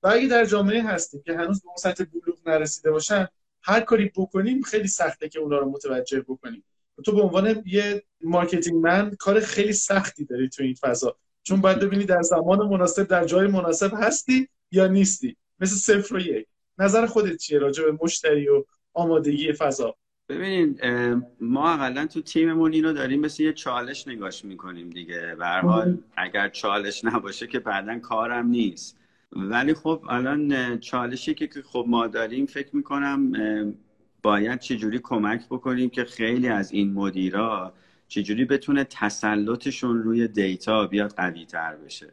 [0.03, 3.29] و اگه در جامعه هستیم که هنوز به سطح بلوغ نرسیده باشن
[3.63, 6.65] هر کاری بکنیم خیلی سخته که اونا رو متوجه بکنیم.
[7.05, 11.17] تو به عنوان یه marketing man کار خیلی سختی داری تو این فضا.
[11.43, 15.37] چون باید ببینی در زمان مناسب در جای مناسب هستی یا نیستی.
[15.61, 16.47] مثل صفر و یک.
[16.79, 19.97] نظر خودت چیه راجع به مشتری و آمادگی فضا؟
[20.29, 20.85] ببینید
[21.41, 25.35] ما اقلا تو تیممون اینو داریم مثل یه چالش نگاش می‌کنیم دیگه.
[25.39, 28.97] به حال اگر چالش نباشه که بعدا کارم نیست.
[29.33, 33.33] ولی خب الان چالشی که خب ما داریم فکر می‌کنم
[34.23, 37.73] باید چجوری کمک بکنیم که خیلی از این مدیرا
[38.09, 42.13] چجوری بتونه تسلطشون روی دیتا بیاد قوی تر بشه؟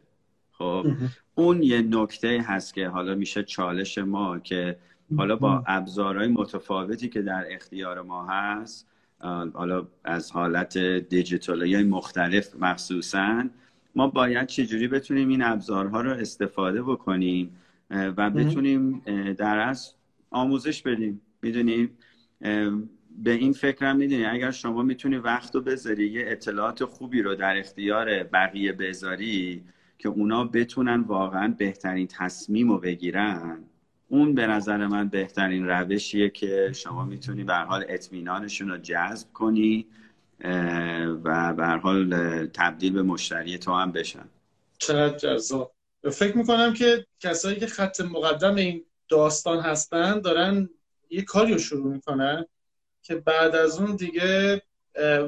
[0.52, 0.86] خب
[1.34, 4.78] اون یه نکته هست که حالا میشه چالش ما که
[5.16, 8.86] حالا با ابزارهای متفاوتی که در اختیار ما هست
[9.54, 13.44] حالا از حالت دیجیتالی مختلف مخصوصا
[13.94, 17.56] ما باید چجوری بتونیم این ابزارها رو استفاده بکنیم
[17.90, 19.02] و بتونیم
[19.38, 19.94] در از
[20.30, 21.20] آموزش بدیم.
[21.42, 21.98] می‌دونیم
[23.18, 27.58] به این فکرم می‌دونی اگر شما می‌تونی وقت رو بذاری یه اطلاعات خوبی رو در
[27.58, 29.64] اختیار بقیه بذاری
[29.98, 33.58] که اونا بتونن واقعا بهترین تصمیم رو بگیرن
[34.08, 39.86] اون به نظر من بهترین روشیه که شما می‌تونی به حال اطمینانشون رو جذب کنی
[41.24, 44.28] و به حال تبدیل به مشتری تو هم بشن.
[44.78, 45.72] چقدر جذاب.
[46.12, 50.68] فکر می‌کنم که کسایی که خط مقدم این داستان هستن دارن
[51.10, 52.46] یه کاری رو شروع می‌کنن
[53.02, 54.62] که بعد از اون دیگه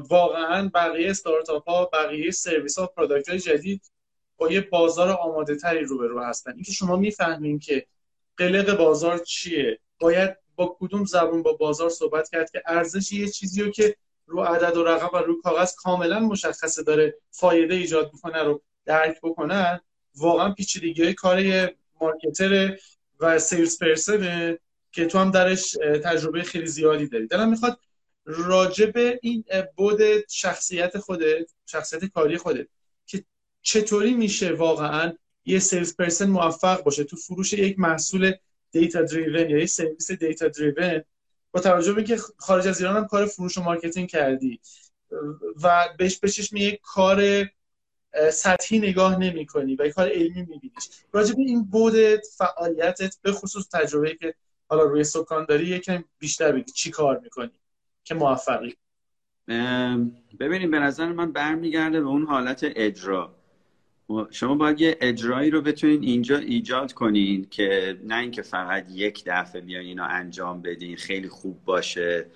[0.08, 3.92] واقعا بقیه استارتاپ ها بقیه سرویس ها product های جدید
[4.36, 6.52] با یه بازار آماده تری روبرو هستن.
[6.54, 7.86] اینکه شما می‌فهمین که
[8.36, 13.62] قلق بازار چیه؟ باید با کدوم زبون با بازار صحبت کرد که ارزش یه چیزی
[13.62, 18.42] رو که رو عدد و رقم و رو کاغذ کاملا مشخصه داره فایده ایجاد می‌کنه
[18.42, 19.80] رو درک بکنن
[20.16, 21.68] واقعا پیچیدگی کار
[22.00, 22.76] marketer
[23.20, 24.58] و sales person ه.
[24.92, 27.26] که تو هم درش تجربه خیلی زیادی داری.
[27.26, 27.78] دلم می‌خواد
[28.24, 29.44] راجع به این
[29.76, 32.66] بعد شخصیت خودت شخصیت کاری خودت
[33.06, 33.24] که
[33.62, 35.12] چطوری میشه واقعا
[35.44, 38.32] یه sales person موفق باشه؟ تو فروش یک محصول
[38.70, 41.02] data driven یا یک سرویس data driven
[41.52, 44.60] با توجه به اینکه خارج از ایران هم کار فروش و marketing کردی
[45.62, 47.48] و بهش بچش یک کار
[48.32, 50.88] سطحی نگاه نمی کنی و یک کار علمی میبینیش.
[51.12, 51.94] راجع به این بود
[52.38, 54.34] فعالیتت به خصوص تجربه که
[54.70, 57.50] حالا روی سکان داری یکم بیشتر بگی چی کار می‌کنی
[58.04, 58.74] که موفقی؟
[60.40, 63.34] ببینید به نظر من برمیگرده به اون حالت اجرا.
[64.30, 69.60] شما باید یه اجرایی رو بتونین اینجا ایجاد کنین که نه اینکه فقط یک دفعه
[69.60, 72.26] بیاین اینو انجام بدین خیلی خوب باشه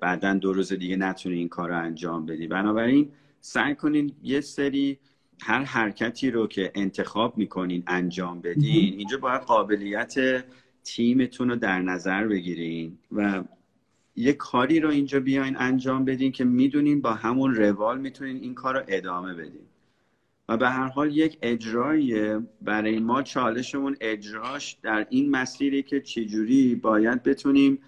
[0.00, 4.98] بعدا دو روز دیگه نتونی این کار رو انجام بدی بنابراین سعی کنین یه سری
[5.42, 8.94] هر حرکتی رو که انتخاب می‌کنین انجام بدین.
[8.98, 10.44] اینجا باید قابلیت
[10.86, 13.44] تیمتون رو در نظر بگیرین و
[14.16, 18.74] یه کاری رو اینجا بیاین انجام بدین که می‌دونین با همون روال می‌تونین این کار
[18.74, 19.66] رو ادامه بدین.
[20.48, 26.74] و به هر حال یک اجرایی برای ما چالشمون اجراش در این مسیری که چجوری
[26.74, 27.78] باید بتونیم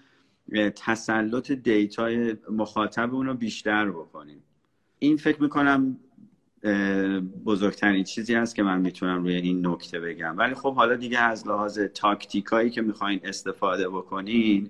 [0.75, 4.43] تسلط data ی مخاطب رو بیشتر بکنیم.
[4.99, 5.97] این فکر می‌کنم
[7.45, 10.37] بزرگترین چیزی هست که من می‌تونم روی این نکته بگم.
[10.37, 14.69] ولی خب حالا دیگه از لحاظ tactic هایی که می‌خواین استفاده بکنین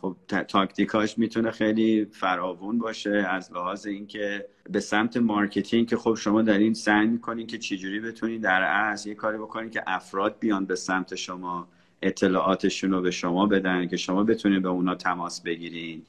[0.00, 0.16] خب
[0.48, 6.42] tactic هاش می‌تونه خیلی فراوون باشه از لحاظ اینکه به سمت marketing که خب شما
[6.42, 10.76] دارین سعی می‌کنین که چجوری بتونین در اصل یه کاری بکنین که افراد بیان به
[10.76, 11.68] سمت شما
[12.02, 16.02] اطلاعاتشون رو به شما بدن که شما بتونین به اونا تماس بگیرین.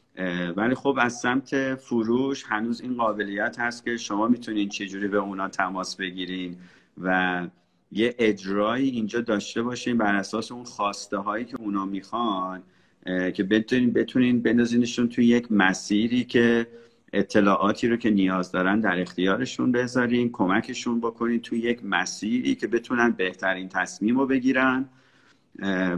[0.56, 5.48] ولی خب از سمت فروش هنوز این قابلیت هست که شما می‌تونین چجوری به اونا
[5.48, 6.56] تماس بگیرین
[7.04, 7.48] و
[7.92, 12.64] یه اجرایی اینجا داشته باشین بر اساس اون خواسته هایی که اونا می‌خوان
[13.06, 16.68] که بتونین بتونین بندازینشون توی یک مسیری که
[17.14, 23.12] اطلاعاتی رو که نیاز دارن در اختیارشون بذارین کمکشون بکنین توی یک مسیری که بتونن
[23.12, 24.90] بهترین تصمیم رو بگیرن.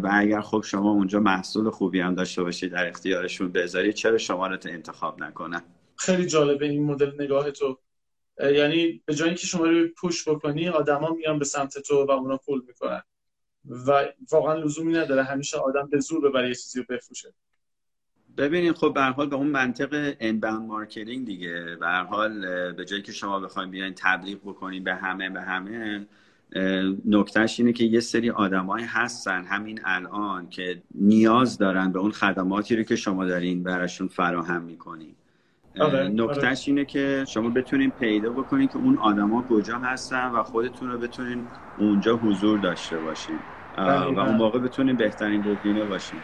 [0.04, 4.48] و اگر خب شما اونجا محصول خوبی هم داشته باشید در اختیارشون بذارید چرا شما
[4.48, 5.62] رو انتخاب نکنن؟
[5.96, 7.80] خیلی جالبه این مدل نگاه تو.
[8.40, 12.38] یعنی به جایی که شما رو push بکنی آدما میان به سمت تو و اونا
[12.38, 13.02] pull می‌کنن.
[13.88, 15.24] و واقعا لزومی نداره.
[15.24, 17.34] همیشه آدم به زور ببره یه چیزی رو بفروشه.
[18.38, 21.78] ببینید خب به حال به اون منطق inbound marketing دیگه.
[21.80, 22.42] به حال
[22.72, 26.08] به جایی که شما بخواید بیاین تبلیغ بکنین به همه به همه
[27.06, 32.76] نکتهش اینه که یه سری آدمایی هستن همین الان که نیاز دارن به اون خدماتی
[32.76, 35.16] رو که شما دارین براشون فراهم می‌کنین.
[35.80, 36.08] آره، آره.
[36.08, 40.98] نکتهش اینه که شما بتونین پیدا بکنین که اون آدما کجا هستن و خودتون رو
[40.98, 41.48] بتونین
[41.78, 43.40] اونجا حضور داشته باشین.
[43.78, 46.20] و اون موقع بتونین بهترین گزینه باشین.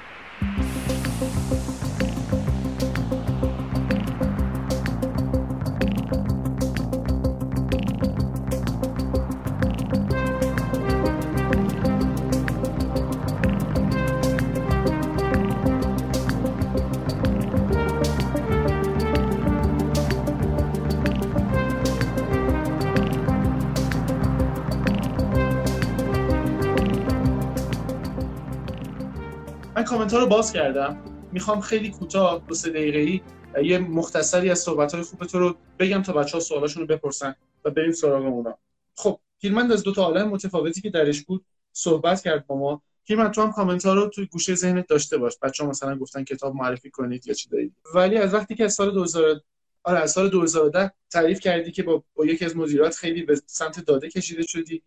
[30.11, 30.97] کامنت ها رو باز کردم.
[31.31, 33.21] می‌خوام خیلی کوتاه دو سه دقیقه ای
[33.67, 37.35] یه مختصری از صحبت های خوب تو رو بگم تا بچه ها سوالاشون رو بپرسن
[37.65, 38.57] و بریم سراغ اونا.
[38.95, 42.81] خب پیرمند از دو تا عالم متفاوتی که درش بود صحبت کرد با ما.
[43.05, 45.37] پیرمند تو هم کامنت ها رو توی گوشه ذهنت داشته باش.
[45.41, 47.75] بچه ها مثلا گفتن کتاب معرفی کنید یا چی دارید.
[47.95, 49.41] ولی از وقتی که از سال 2000
[49.83, 53.85] آره از سال 2010 تعریف کردی که با, با یکی از مدیرات خیلی به سمت
[53.85, 54.83] داده کشیده شدی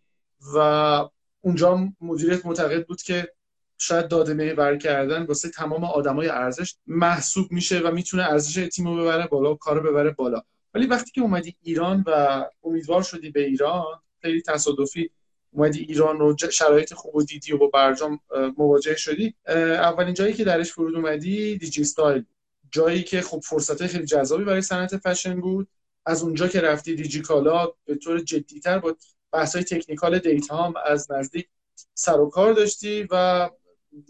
[0.55, 0.59] و
[1.41, 3.34] اونجا مدیریت معتقد بود که
[3.77, 8.95] شاید داده محور کردن واسه تمام آدمای ارزش محسوب میشه و می‌تونه ارزش تیم رو
[8.95, 10.41] ببره بالا و کارو ببره بالا.
[10.73, 15.09] ولی وقتی که اومدی ایران و امیدوار شدی به ایران خیلی تصادفی
[15.51, 18.19] اومدی ایران و شرایط خوب و دیدی و با برجام
[18.57, 22.25] مواجه شدی اولین جایی که درش فرود اومدی دیجی ستایل
[22.71, 25.67] جایی که خب فرصت خیلی جذابی برای صنعت فشن بود.
[26.05, 28.95] از اونجا که رفتی دیجی کالا به طور جدیتر با
[29.31, 31.47] بحث های technical data هم از نزدیک
[31.93, 33.49] سر و کار داشتی و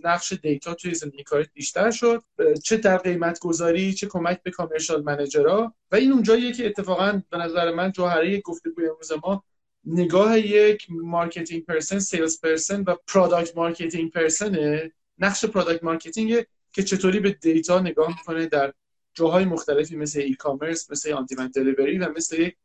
[0.04, 2.24] نقش data توی زندگی کارت بیشتر شد.
[2.64, 5.76] چه در قیمت گذاری چه کمک به commercial manager ها.
[5.92, 9.44] و این اونجاییه که اتفاقا به نظر من جوهره گفتگوی امروز ما
[9.86, 14.92] نگاه یک marketing person sales person و product marketing person ه.
[15.18, 18.74] نقش product marketing که چطوری به data نگاه می‌کنه در
[19.14, 21.26] جاهای مختلفی مثل e-commerce مثل on
[21.56, 22.56] delivery و مثل یک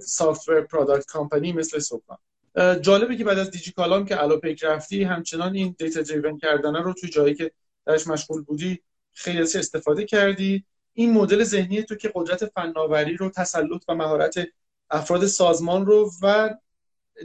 [0.00, 2.18] software product company مثل سوپا
[2.56, 6.92] جالبه که بعد از دیجی کالام که الوپیک رفتی همچنان این data driven کردن رو
[6.92, 7.52] توی جایی که
[7.86, 8.82] درش مشغول بودی
[9.12, 10.64] خیلی ازش استفاده کردی.
[10.92, 14.48] این مدل ذهنی تو که قدرت فناوری رو تسلط و مهارت
[14.90, 16.54] افراد سازمان رو و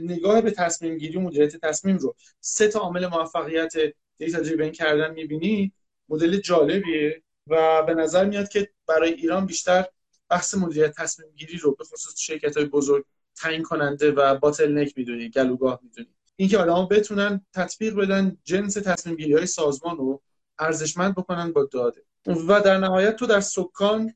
[0.02, 2.14] نگاه به تصمیم گیری و مدیریت تصمیم رو.
[2.40, 3.72] سه تا عامل موفقیت
[4.18, 5.72] دیتا دریون کردن می‌بینی.
[6.08, 9.84] مدل جالبیه و به نظر میاد که برای ایران بیشتر
[10.30, 13.04] بحث مدیریت تصمیم گیری رو به خصوص شرکت های بزرگ
[13.36, 16.08] تعیین کننده و باتل نک می‌دونی گلوگاه می‌دونی.
[16.36, 20.22] اینکه آدما بتونن تطبیق بدن جنس تصمیم گیری های سازمان رو
[20.58, 22.02] ارزشمند بکنن با داده.
[22.26, 24.14] و در نهایت تو در سکان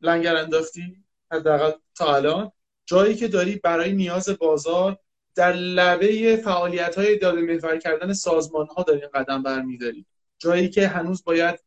[0.00, 2.52] لنگر انداختی حداقل تا الان
[2.86, 4.98] جایی که داری برای نیاز بازار
[5.34, 10.06] در لبه فعالیت های داده محور کردن سازمان ها داری قدم برمیداری.
[10.38, 11.60] جایی که هنوز باید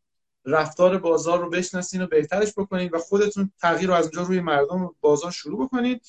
[0.44, 4.94] رفتار بازار رو بشناسین و بهترش بکنید و خودتون تغییر رو از اونجا روی مردم
[5.00, 6.02] بازار شروع بکنید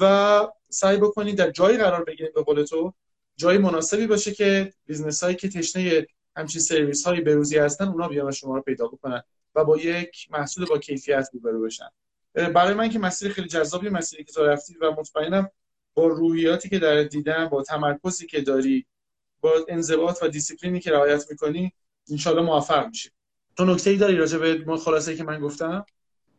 [0.00, 2.94] و سعی بکنید در جایی قرار بگیرید به قول تو
[3.36, 8.32] جای مناسبی باشه که business هایی که تشنه همچین سرویس های بروزی هستن اونا بیان
[8.32, 9.22] شما رو پیدا بکنن
[9.54, 11.88] و با یک محصول با کیفیت روبرو بشن.
[12.34, 15.50] برای من که مسیر خیلی جذابی مسیری که تو رفتی و مطمئنم
[15.94, 18.86] با روحیاتی که در دیدن با تمرکزی که داری
[19.40, 21.72] با انضباط و دیسیپلینی که رعایت می‌کنی
[22.10, 23.10] انشالله موفق میشی.
[23.56, 25.86] تو نکته ای داری راجع به خلاصه که من گفتم؟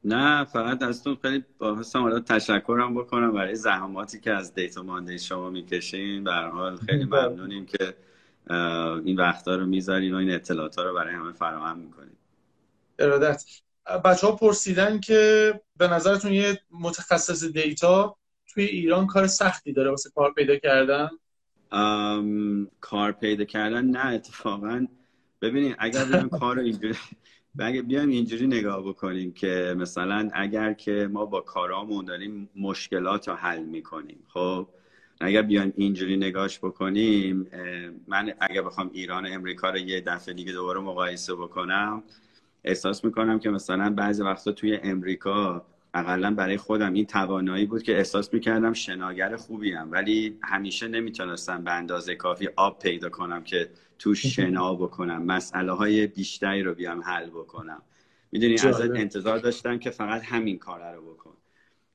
[0.03, 5.17] نه فقط از تو خیلی باحثم حالا تشکرم بکنم برای زحماتی که از دیتا مانده
[5.17, 6.23] شما می‌کشین.
[6.23, 7.95] به حال خیلی ممنونیم که
[9.05, 12.15] این وقتا رو می‌ذارین و این اطلاعات رو برای همه فراهم می‌کنین.
[12.99, 13.43] ارادت.
[14.05, 18.15] بچه ها پرسیدن که به نظرتون یه متخصص دیتا
[18.47, 21.09] توی ایران کار سختی داره واسه کار پیدا کردن؟
[22.81, 24.85] کار پیدا کردن نه اتفاقا.
[25.41, 26.95] ببینید اگر بیان کار اینجوری
[27.65, 33.33] اگر بیایم اینجوری نگاه بکنیم که مثلا اگر که ما با کارامون داریم مشکلات رو
[33.33, 34.67] حل می‌کنیم خب؟
[35.21, 37.47] اگر بیایم اینجوری نگاش بکنیم
[38.07, 42.03] من اگر بخوام ایران و امریکا رو یه دفعه دیگه دوباره مقایسه بکنم
[42.63, 47.97] احساس می‌کنم که مثلا بعضی وقتا توی امریکا اقلا برای خودم این توانایی بود که
[47.97, 53.69] احساس می‌کردم شناگر خوبیم ولی همیشه نمی‌تونستم به اندازه کافی آب پیدا کنم که
[53.99, 57.81] توش شنا بکنم مسئله های بیشتری رو بیام حل بکنم.
[58.31, 61.33] می‌دونی ازت انتظار داشتم که فقط همین کار رو بکن.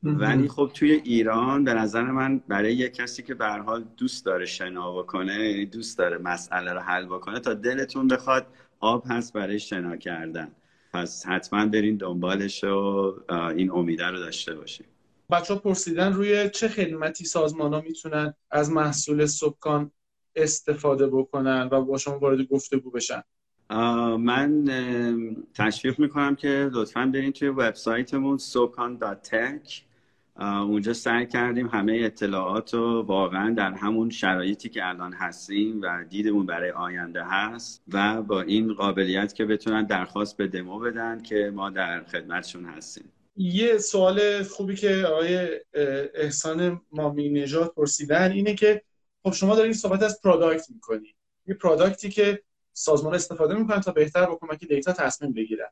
[0.03, 4.47] ولی خب توی ایران به نظر من برای یک کسی که به حال دوست داره
[4.47, 8.47] شنا بکنه یعنی دوست داره مسئله رو حل بکنه تا دلتون بخواد
[8.81, 10.53] آب هست برای شنا کردن.
[10.93, 13.15] پس حتما برین دنبالش و
[13.57, 14.87] این امیده رو داشته باشیم
[15.31, 19.91] بچه ها پرسیدن روی چه خدمتی سازمان ها می‌تونن از محصول سبکان
[20.37, 23.23] استفاده بکنن و با شما وارد گفتگو بشن؟
[24.19, 24.65] من
[25.55, 29.83] تشویق می‌کنم که لطفا برین توی وبسایتمون sokan.tech
[30.41, 36.47] اونجا سعی کردیم همه اطلاعات رو واقعا در همون شرایطی که الان هستیم و دیدمون
[36.47, 41.71] برای آینده هست و با این قابلیت که بتونن درخواست به دمو بدن که ما
[41.71, 43.13] در خدمتشون هستیم.
[43.37, 45.61] یه سوال خوبی که آقای
[46.15, 48.83] احسان مامی نژاد پرسیدن اینه که
[49.25, 51.15] خب شما دارین صحبت از product می‌کنی.
[51.47, 55.69] یه product ی که سازمان استفاده می‌کنن تا بهتر با کمک data تصمیم بگیرن.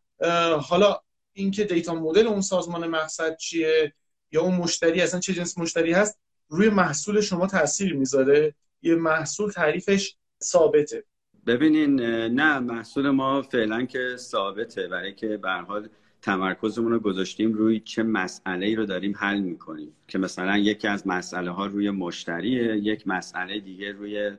[0.61, 1.01] حالا
[1.33, 3.95] اینکه data model اون سازمان مقصد چیه
[4.33, 8.55] یا اون مشتری اصلا چه جنس مشتری هست روی محصول شما تاثیر می‌ذاره.
[8.83, 11.05] یه محصول تعریفش ثابته.
[11.47, 12.01] ببینین
[12.35, 14.89] نه محصول ما فعلا که ثابته.
[14.89, 15.89] برای که به حال
[16.23, 19.93] تمرکزمون رو گذاشتیم روی چه مسئله ای رو داریم حل می‌کنیم.
[20.09, 24.33] که مثلا یکی از مسئله ها روی مشتریه یک مسئله دیگه روی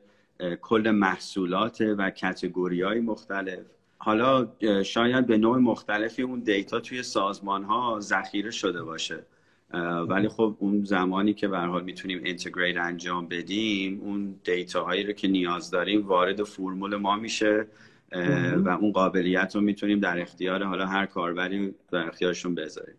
[0.62, 3.60] کل محصولات و category های مختلف.
[3.98, 4.48] حالا
[4.84, 9.20] شاید به نوع مختلفی اون data توی سازمان ها ذخیره شده باشه.
[10.10, 15.14] ولی خب اون زمانی که به حال می‌تونیم integrate انجام بدیم اون data هایی رو
[15.14, 17.68] که نیاز داریم وارد فرمول ما میشه.
[18.66, 22.96] و اون قابلیت رو می‌تونیم در اختیار حالا هر کاربری در اختیارشون بذاریم.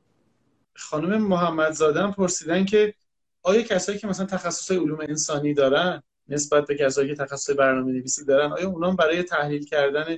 [0.77, 2.95] خانم محمد زادن پرسیدن که
[3.43, 8.25] آیا کسایی که مثلا تخصص علوم انسانی دارن نسبت به کسایی که تخصص برنامه نویسی
[8.25, 10.17] دارن آیا اونا برای تحلیل کردن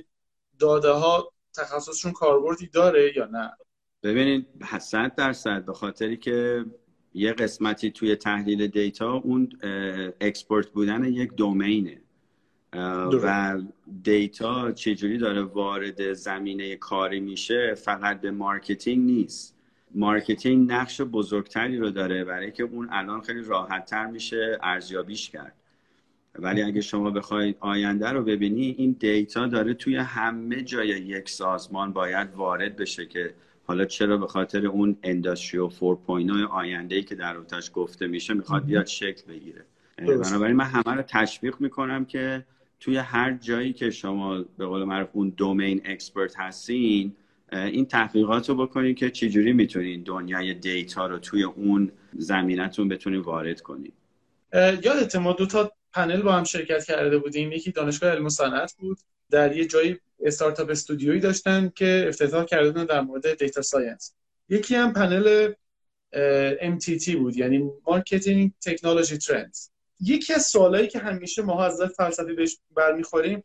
[0.59, 3.51] داده ها تخصصشون کاربردی داره یا نه؟
[4.03, 4.47] ببینید
[4.81, 6.65] صد درصد به خاطری که
[7.13, 9.49] یه قسمتی توی تحلیل data اون
[10.21, 12.01] expert بودن یک domain ه
[13.23, 13.57] و
[14.03, 19.55] data چجوری داره وارد زمینه کاری میشه فقط به marketing نیست.
[19.95, 25.53] marketing نقش بزرگتری رو داره برای که اون الان خیلی راحتتر میشه ارزیابیش کرد.
[26.39, 31.93] ولی اگه شما بخواید آینده رو ببینی این data داره توی همه جای یک سازمان
[31.93, 33.33] باید وارد بشه که
[33.65, 35.79] حالا چرا به خاطر اون industry 4.0
[36.51, 39.65] آینده ای که در موردش گفته میشه می‌خواد بیاد شکل بگیره.
[39.97, 42.45] بنابراین من همه رو تشویق می‌کنم که
[42.79, 47.15] توی هر جایی که شما به قول معروف اون domain expert هستین
[47.51, 53.61] این تحقیقات رو بکنید که چجوری می‌تونین دنیای data رو توی اون زمینتون بتونین وارد
[53.61, 53.93] کنید
[54.53, 57.51] یادت ما دو تا پنل با هم شرکت کرده بودیم.
[57.51, 58.97] یکی دانشگاه علم و صنعت بود.
[59.31, 64.13] در یه جایی startup studio یی داشتن که افتتاح کرده بودن در مورد data science
[64.49, 65.53] یکی هم پنل
[66.61, 69.69] MTT بود یعنی marketing technology trends
[69.99, 73.43] یکی از سوالایی که همیشه ما از فلسفی بهش برمیخوریم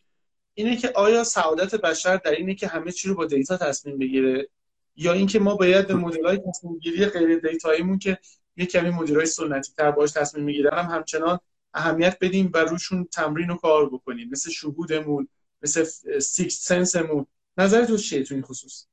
[0.54, 4.48] اینه که آیا سعادت بشر در اینه که همه چی رو با data تصمیم بگیره؟
[4.96, 8.18] یا اینکه ما باید به مدل‌های تصمیم گیری غیر data ییمون که
[8.56, 11.38] یک کمی مدیرای سنتی تر باهاش تصمیم می‌گیرن هم همچنان
[11.74, 14.28] اهمیت بدیم و روشون تمرین و کار بکنیم.
[14.30, 15.28] مثل شهودمون
[15.62, 15.84] مثل
[16.18, 17.26] sixth sense مون.
[17.58, 18.86] نظر تو چیه تو این خصوص؟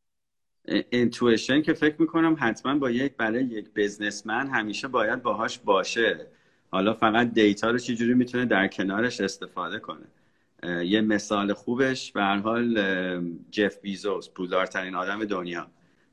[0.91, 6.27] intuition که فکر می‌کنم حتما با یک برای یک businessman همیشه باید باهاش باشه.
[6.71, 10.05] حالا فقط data رو چجوری می‌تونه در کنارش استفاده کنه؟
[10.83, 12.79] یه مثال خوبش به هر حال
[13.51, 15.67] جف بزوس پولدارترین آدم دنیا.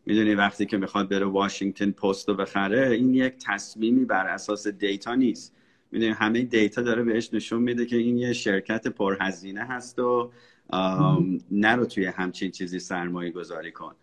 [0.06, 5.14] می‌دونی وقتی که می‌خواد بره واشنگتن پست رو بخره این یک تصمیمی بر اساس data
[5.14, 5.54] نیست.
[5.90, 10.32] می‌دونی همه data داره بهش نشون میده که این یه شرکت پرهزینه هست و
[11.50, 13.94] نرو توی همچین چیزی سرمایه گذاری کن.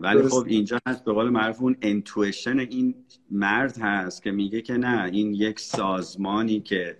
[0.00, 2.94] ولی خب اینجا هست به قول معروف اون انتویشن این
[3.30, 6.96] مرد هست که میگه که نه این یک سازمانی که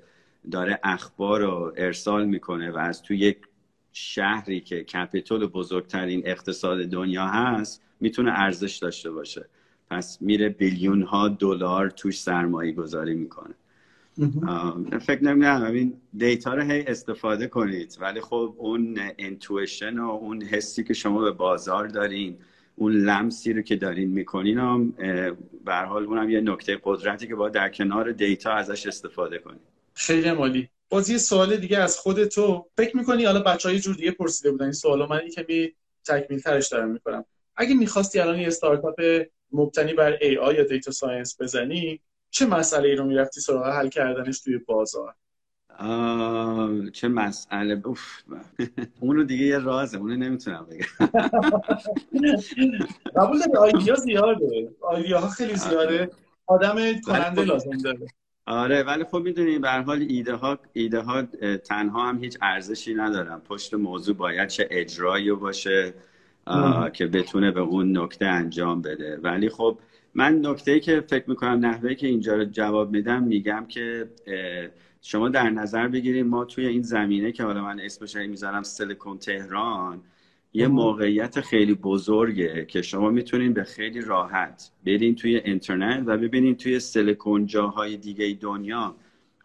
[0.51, 3.39] داره اخبار رو ارسال می‌کنه و از توی یک
[3.93, 9.49] شهری که کپیتول بزرگترین اقتصاد دنیا هست می‌تونه ارزش داشته باشه.
[9.91, 13.55] پس میره بیلیون ها دلار توش سرمایه گذاری می‌کنه
[15.01, 17.99] فکر نمی‌دونم این data رو هی استفاده کنید.
[18.01, 22.37] ولی خب اون intuition و اون حسی که شما به بازار دارین
[22.77, 24.91] اون لمسی رو که دارین می‌کنین هم
[25.65, 29.61] به حال اونم یه نکته قدرتی که با در کنار data ازش استفاده کنید
[29.95, 32.67] خیلی عالی باز یه سوال دیگه از خود تو.
[32.77, 36.69] فکر می‌کنی حالا بچه های جور دیگه پرسیده بودن این سوال من کمی تکمیل ترش
[36.69, 37.25] دارم می‌کنم.
[37.57, 42.01] اگه می‌خواستی الان یه استارتاپ مبتنی بر AI یا data science بزنی
[42.31, 45.15] چه مسئله ای رو می‌رفتی سراغ حل کردنش توی بازار؟
[46.93, 47.83] چه مسئله.
[47.85, 48.23] اوف.
[49.01, 49.99] اونو دیگه یه رازه.
[49.99, 51.09] اونو نمی‌تونم بگم.
[53.17, 54.69] قبول داری؟ آیدیا زیاده.
[54.81, 56.11] آیدیا ها خیلی زیاده.
[56.47, 58.07] آدم کننده خب- لازم داره.
[58.47, 61.23] آره ولی خب می‌دونیم به حال ایده ها ایده ها
[61.57, 63.39] تنها هم هیچ ارزشی ندارن.
[63.39, 65.95] پشت موضوع باید چه اجرایی باشه
[66.93, 69.17] که بتونه به اون نکته انجام بده.
[69.23, 69.79] ولی خب
[70.15, 74.09] من نکته ای که فکر می‌کنم نحوه که اینجا رو جواب میدم میگم که
[75.07, 80.01] شما در نظر بگیرید ما توی این زمینه که حالا من اسمش می‌ذارم سیلیکون تهران
[80.53, 86.55] یه موقعیت خیلی بزرگه که شما می‌تونین به خیلی راحت برین توی اینترنت و ببینین
[86.55, 88.95] توی سیلیکون جاهای دیگه دنیا.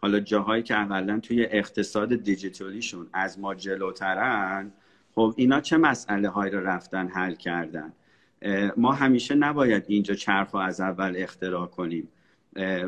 [0.02, 4.72] حالا جاهایی که اقلا توی اقتصاد دیجیتالیشون از ما جلوترن
[5.14, 7.92] خب اینا چه مسئله هایی رو رفتن حل کردن؟
[8.76, 12.08] ما همیشه نباید اینجا چرخ از اول اختراع کنیم.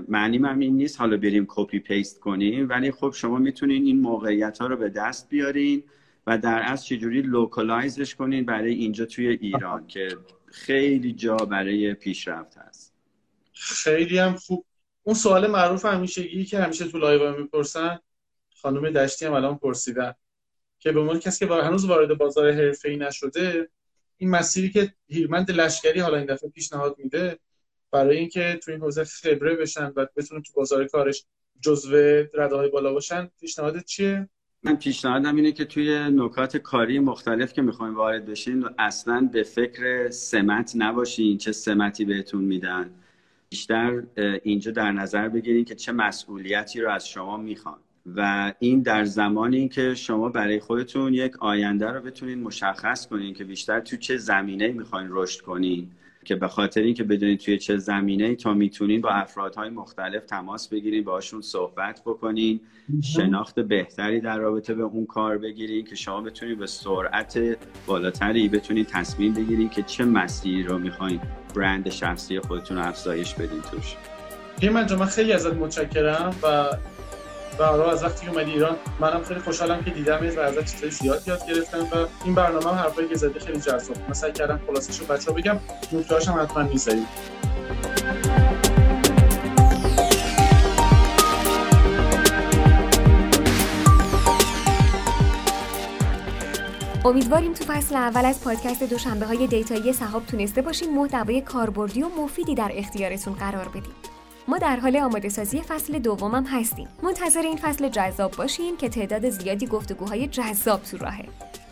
[0.09, 1.01] معنی من این نیست.
[1.01, 5.29] حالا بریم copy paste کنیم ولی خب شما می‌تونین این موقعیت ها رو به دست
[5.29, 5.83] بیارین
[6.27, 10.09] و در از چجوری localize ش کنین برای اینجا توی ایران که
[10.47, 12.95] خیلی جا برای پیشرفت هست.
[13.53, 14.65] خیلی هم خوب.
[15.03, 17.99] اون سوال معروف همیشگی که همیشه تو live می‌پرسن.
[18.63, 20.15] خانم دشتی هم الان پرسیدن
[20.79, 23.69] که به عنوان کسی که هنوز وارد بازار حرفه‌ای نشده
[24.17, 27.39] این مسیری که هیرمند لشکری حالا این دفعه پیشنهاد میده
[27.93, 31.25] برای اینکه تو این حوزه خبره بشن و بتونن تو بازار کارش
[31.61, 31.97] جزو
[32.35, 34.29] رده های بالا باشن پیشنهادت چیه؟
[34.63, 40.11] من پیشنهادم اینه که توی نکات کاری مختلف که می‌خوایم وارد بشین اصلا به فکر
[40.11, 42.91] سمت نباشین چه سمتی بهتون میدن.
[43.49, 44.03] بیشتر
[44.43, 47.79] اینجا در نظر بگیرین که چه مسئولیتی رو از شما می‌خوان.
[48.17, 53.45] و این در زمانی که شما برای خودتون یک آینده رو بتونین مشخص کنین که
[53.45, 55.91] بیشتر تو چه زمینه می‌خواین رشد کنین.
[56.25, 61.05] که به خاطر اینکه بدونید توی چه زمینه تا می‌تونین با افرادهای مختلف تماس بگیرین
[61.05, 62.61] باشون صحبت بکنین.
[63.03, 67.39] شناخت بهتری در رابطه به اون کار بگیرین که شما بتونید به سرعت
[67.87, 71.21] بالاتری بتونید تصمیم بگیرین که چه مسیری رو می‌خواین
[71.57, 73.97] برند شخصی خودتون رو افزایش بدین توش.
[74.71, 76.65] من خیلی ازت متشکرم و
[77.59, 81.47] و از وقتی اومدی ایران منم خیلی خوشحالم که دیدم و ازت چیزای زیاد یاد
[81.47, 85.37] گرفتم و این برنامه هم حرفایی که خیلی جذاب من سعی کردم خلاصش رو بچه‌ها
[85.37, 85.59] بگم
[85.93, 87.07] نکته‌هاش هم حتما می‌ذاریم
[97.05, 102.09] امیدواریم تو فصل اول از پادکست دوشنبه های دیتایی صحاب تونسته باشیم محتوای کاربردی و
[102.09, 104.12] مفیدی در اختیارتون قرار بدیم.
[104.49, 106.89] ما در حال آماده سازی فصل دومم هستیم.
[107.03, 111.25] منتظر این فصل جذاب باشیم که تعداد زیادی گفتگوهای جذاب تو راهه.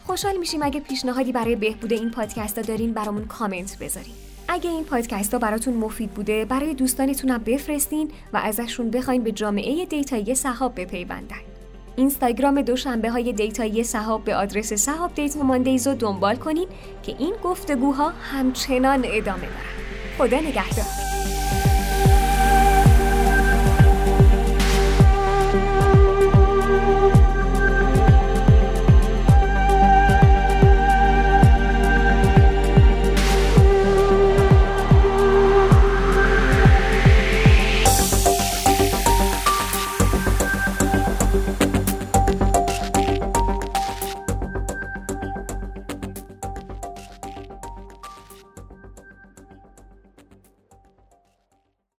[0.06, 4.14] خوشحال میشیم اگه پیشنهادی برای بهبود این پادکست ها دارین برامون کامنت بذارین.
[4.48, 9.32] اگه این پادکست ها براتون مفید بوده برای دوستانتون هم بفرستین و ازشون بخواین به
[9.32, 11.36] جامعه دیتایی صحاب بپیوندن.
[11.96, 16.68] اینستاگرام دوشنبه های دیتایی صحاب به آدرس صحاب Data Mondays رو دنبال کنین
[17.02, 20.18] که این گفتگوها همچنان ادامه دارن.
[20.18, 21.39] خدا نگهدار.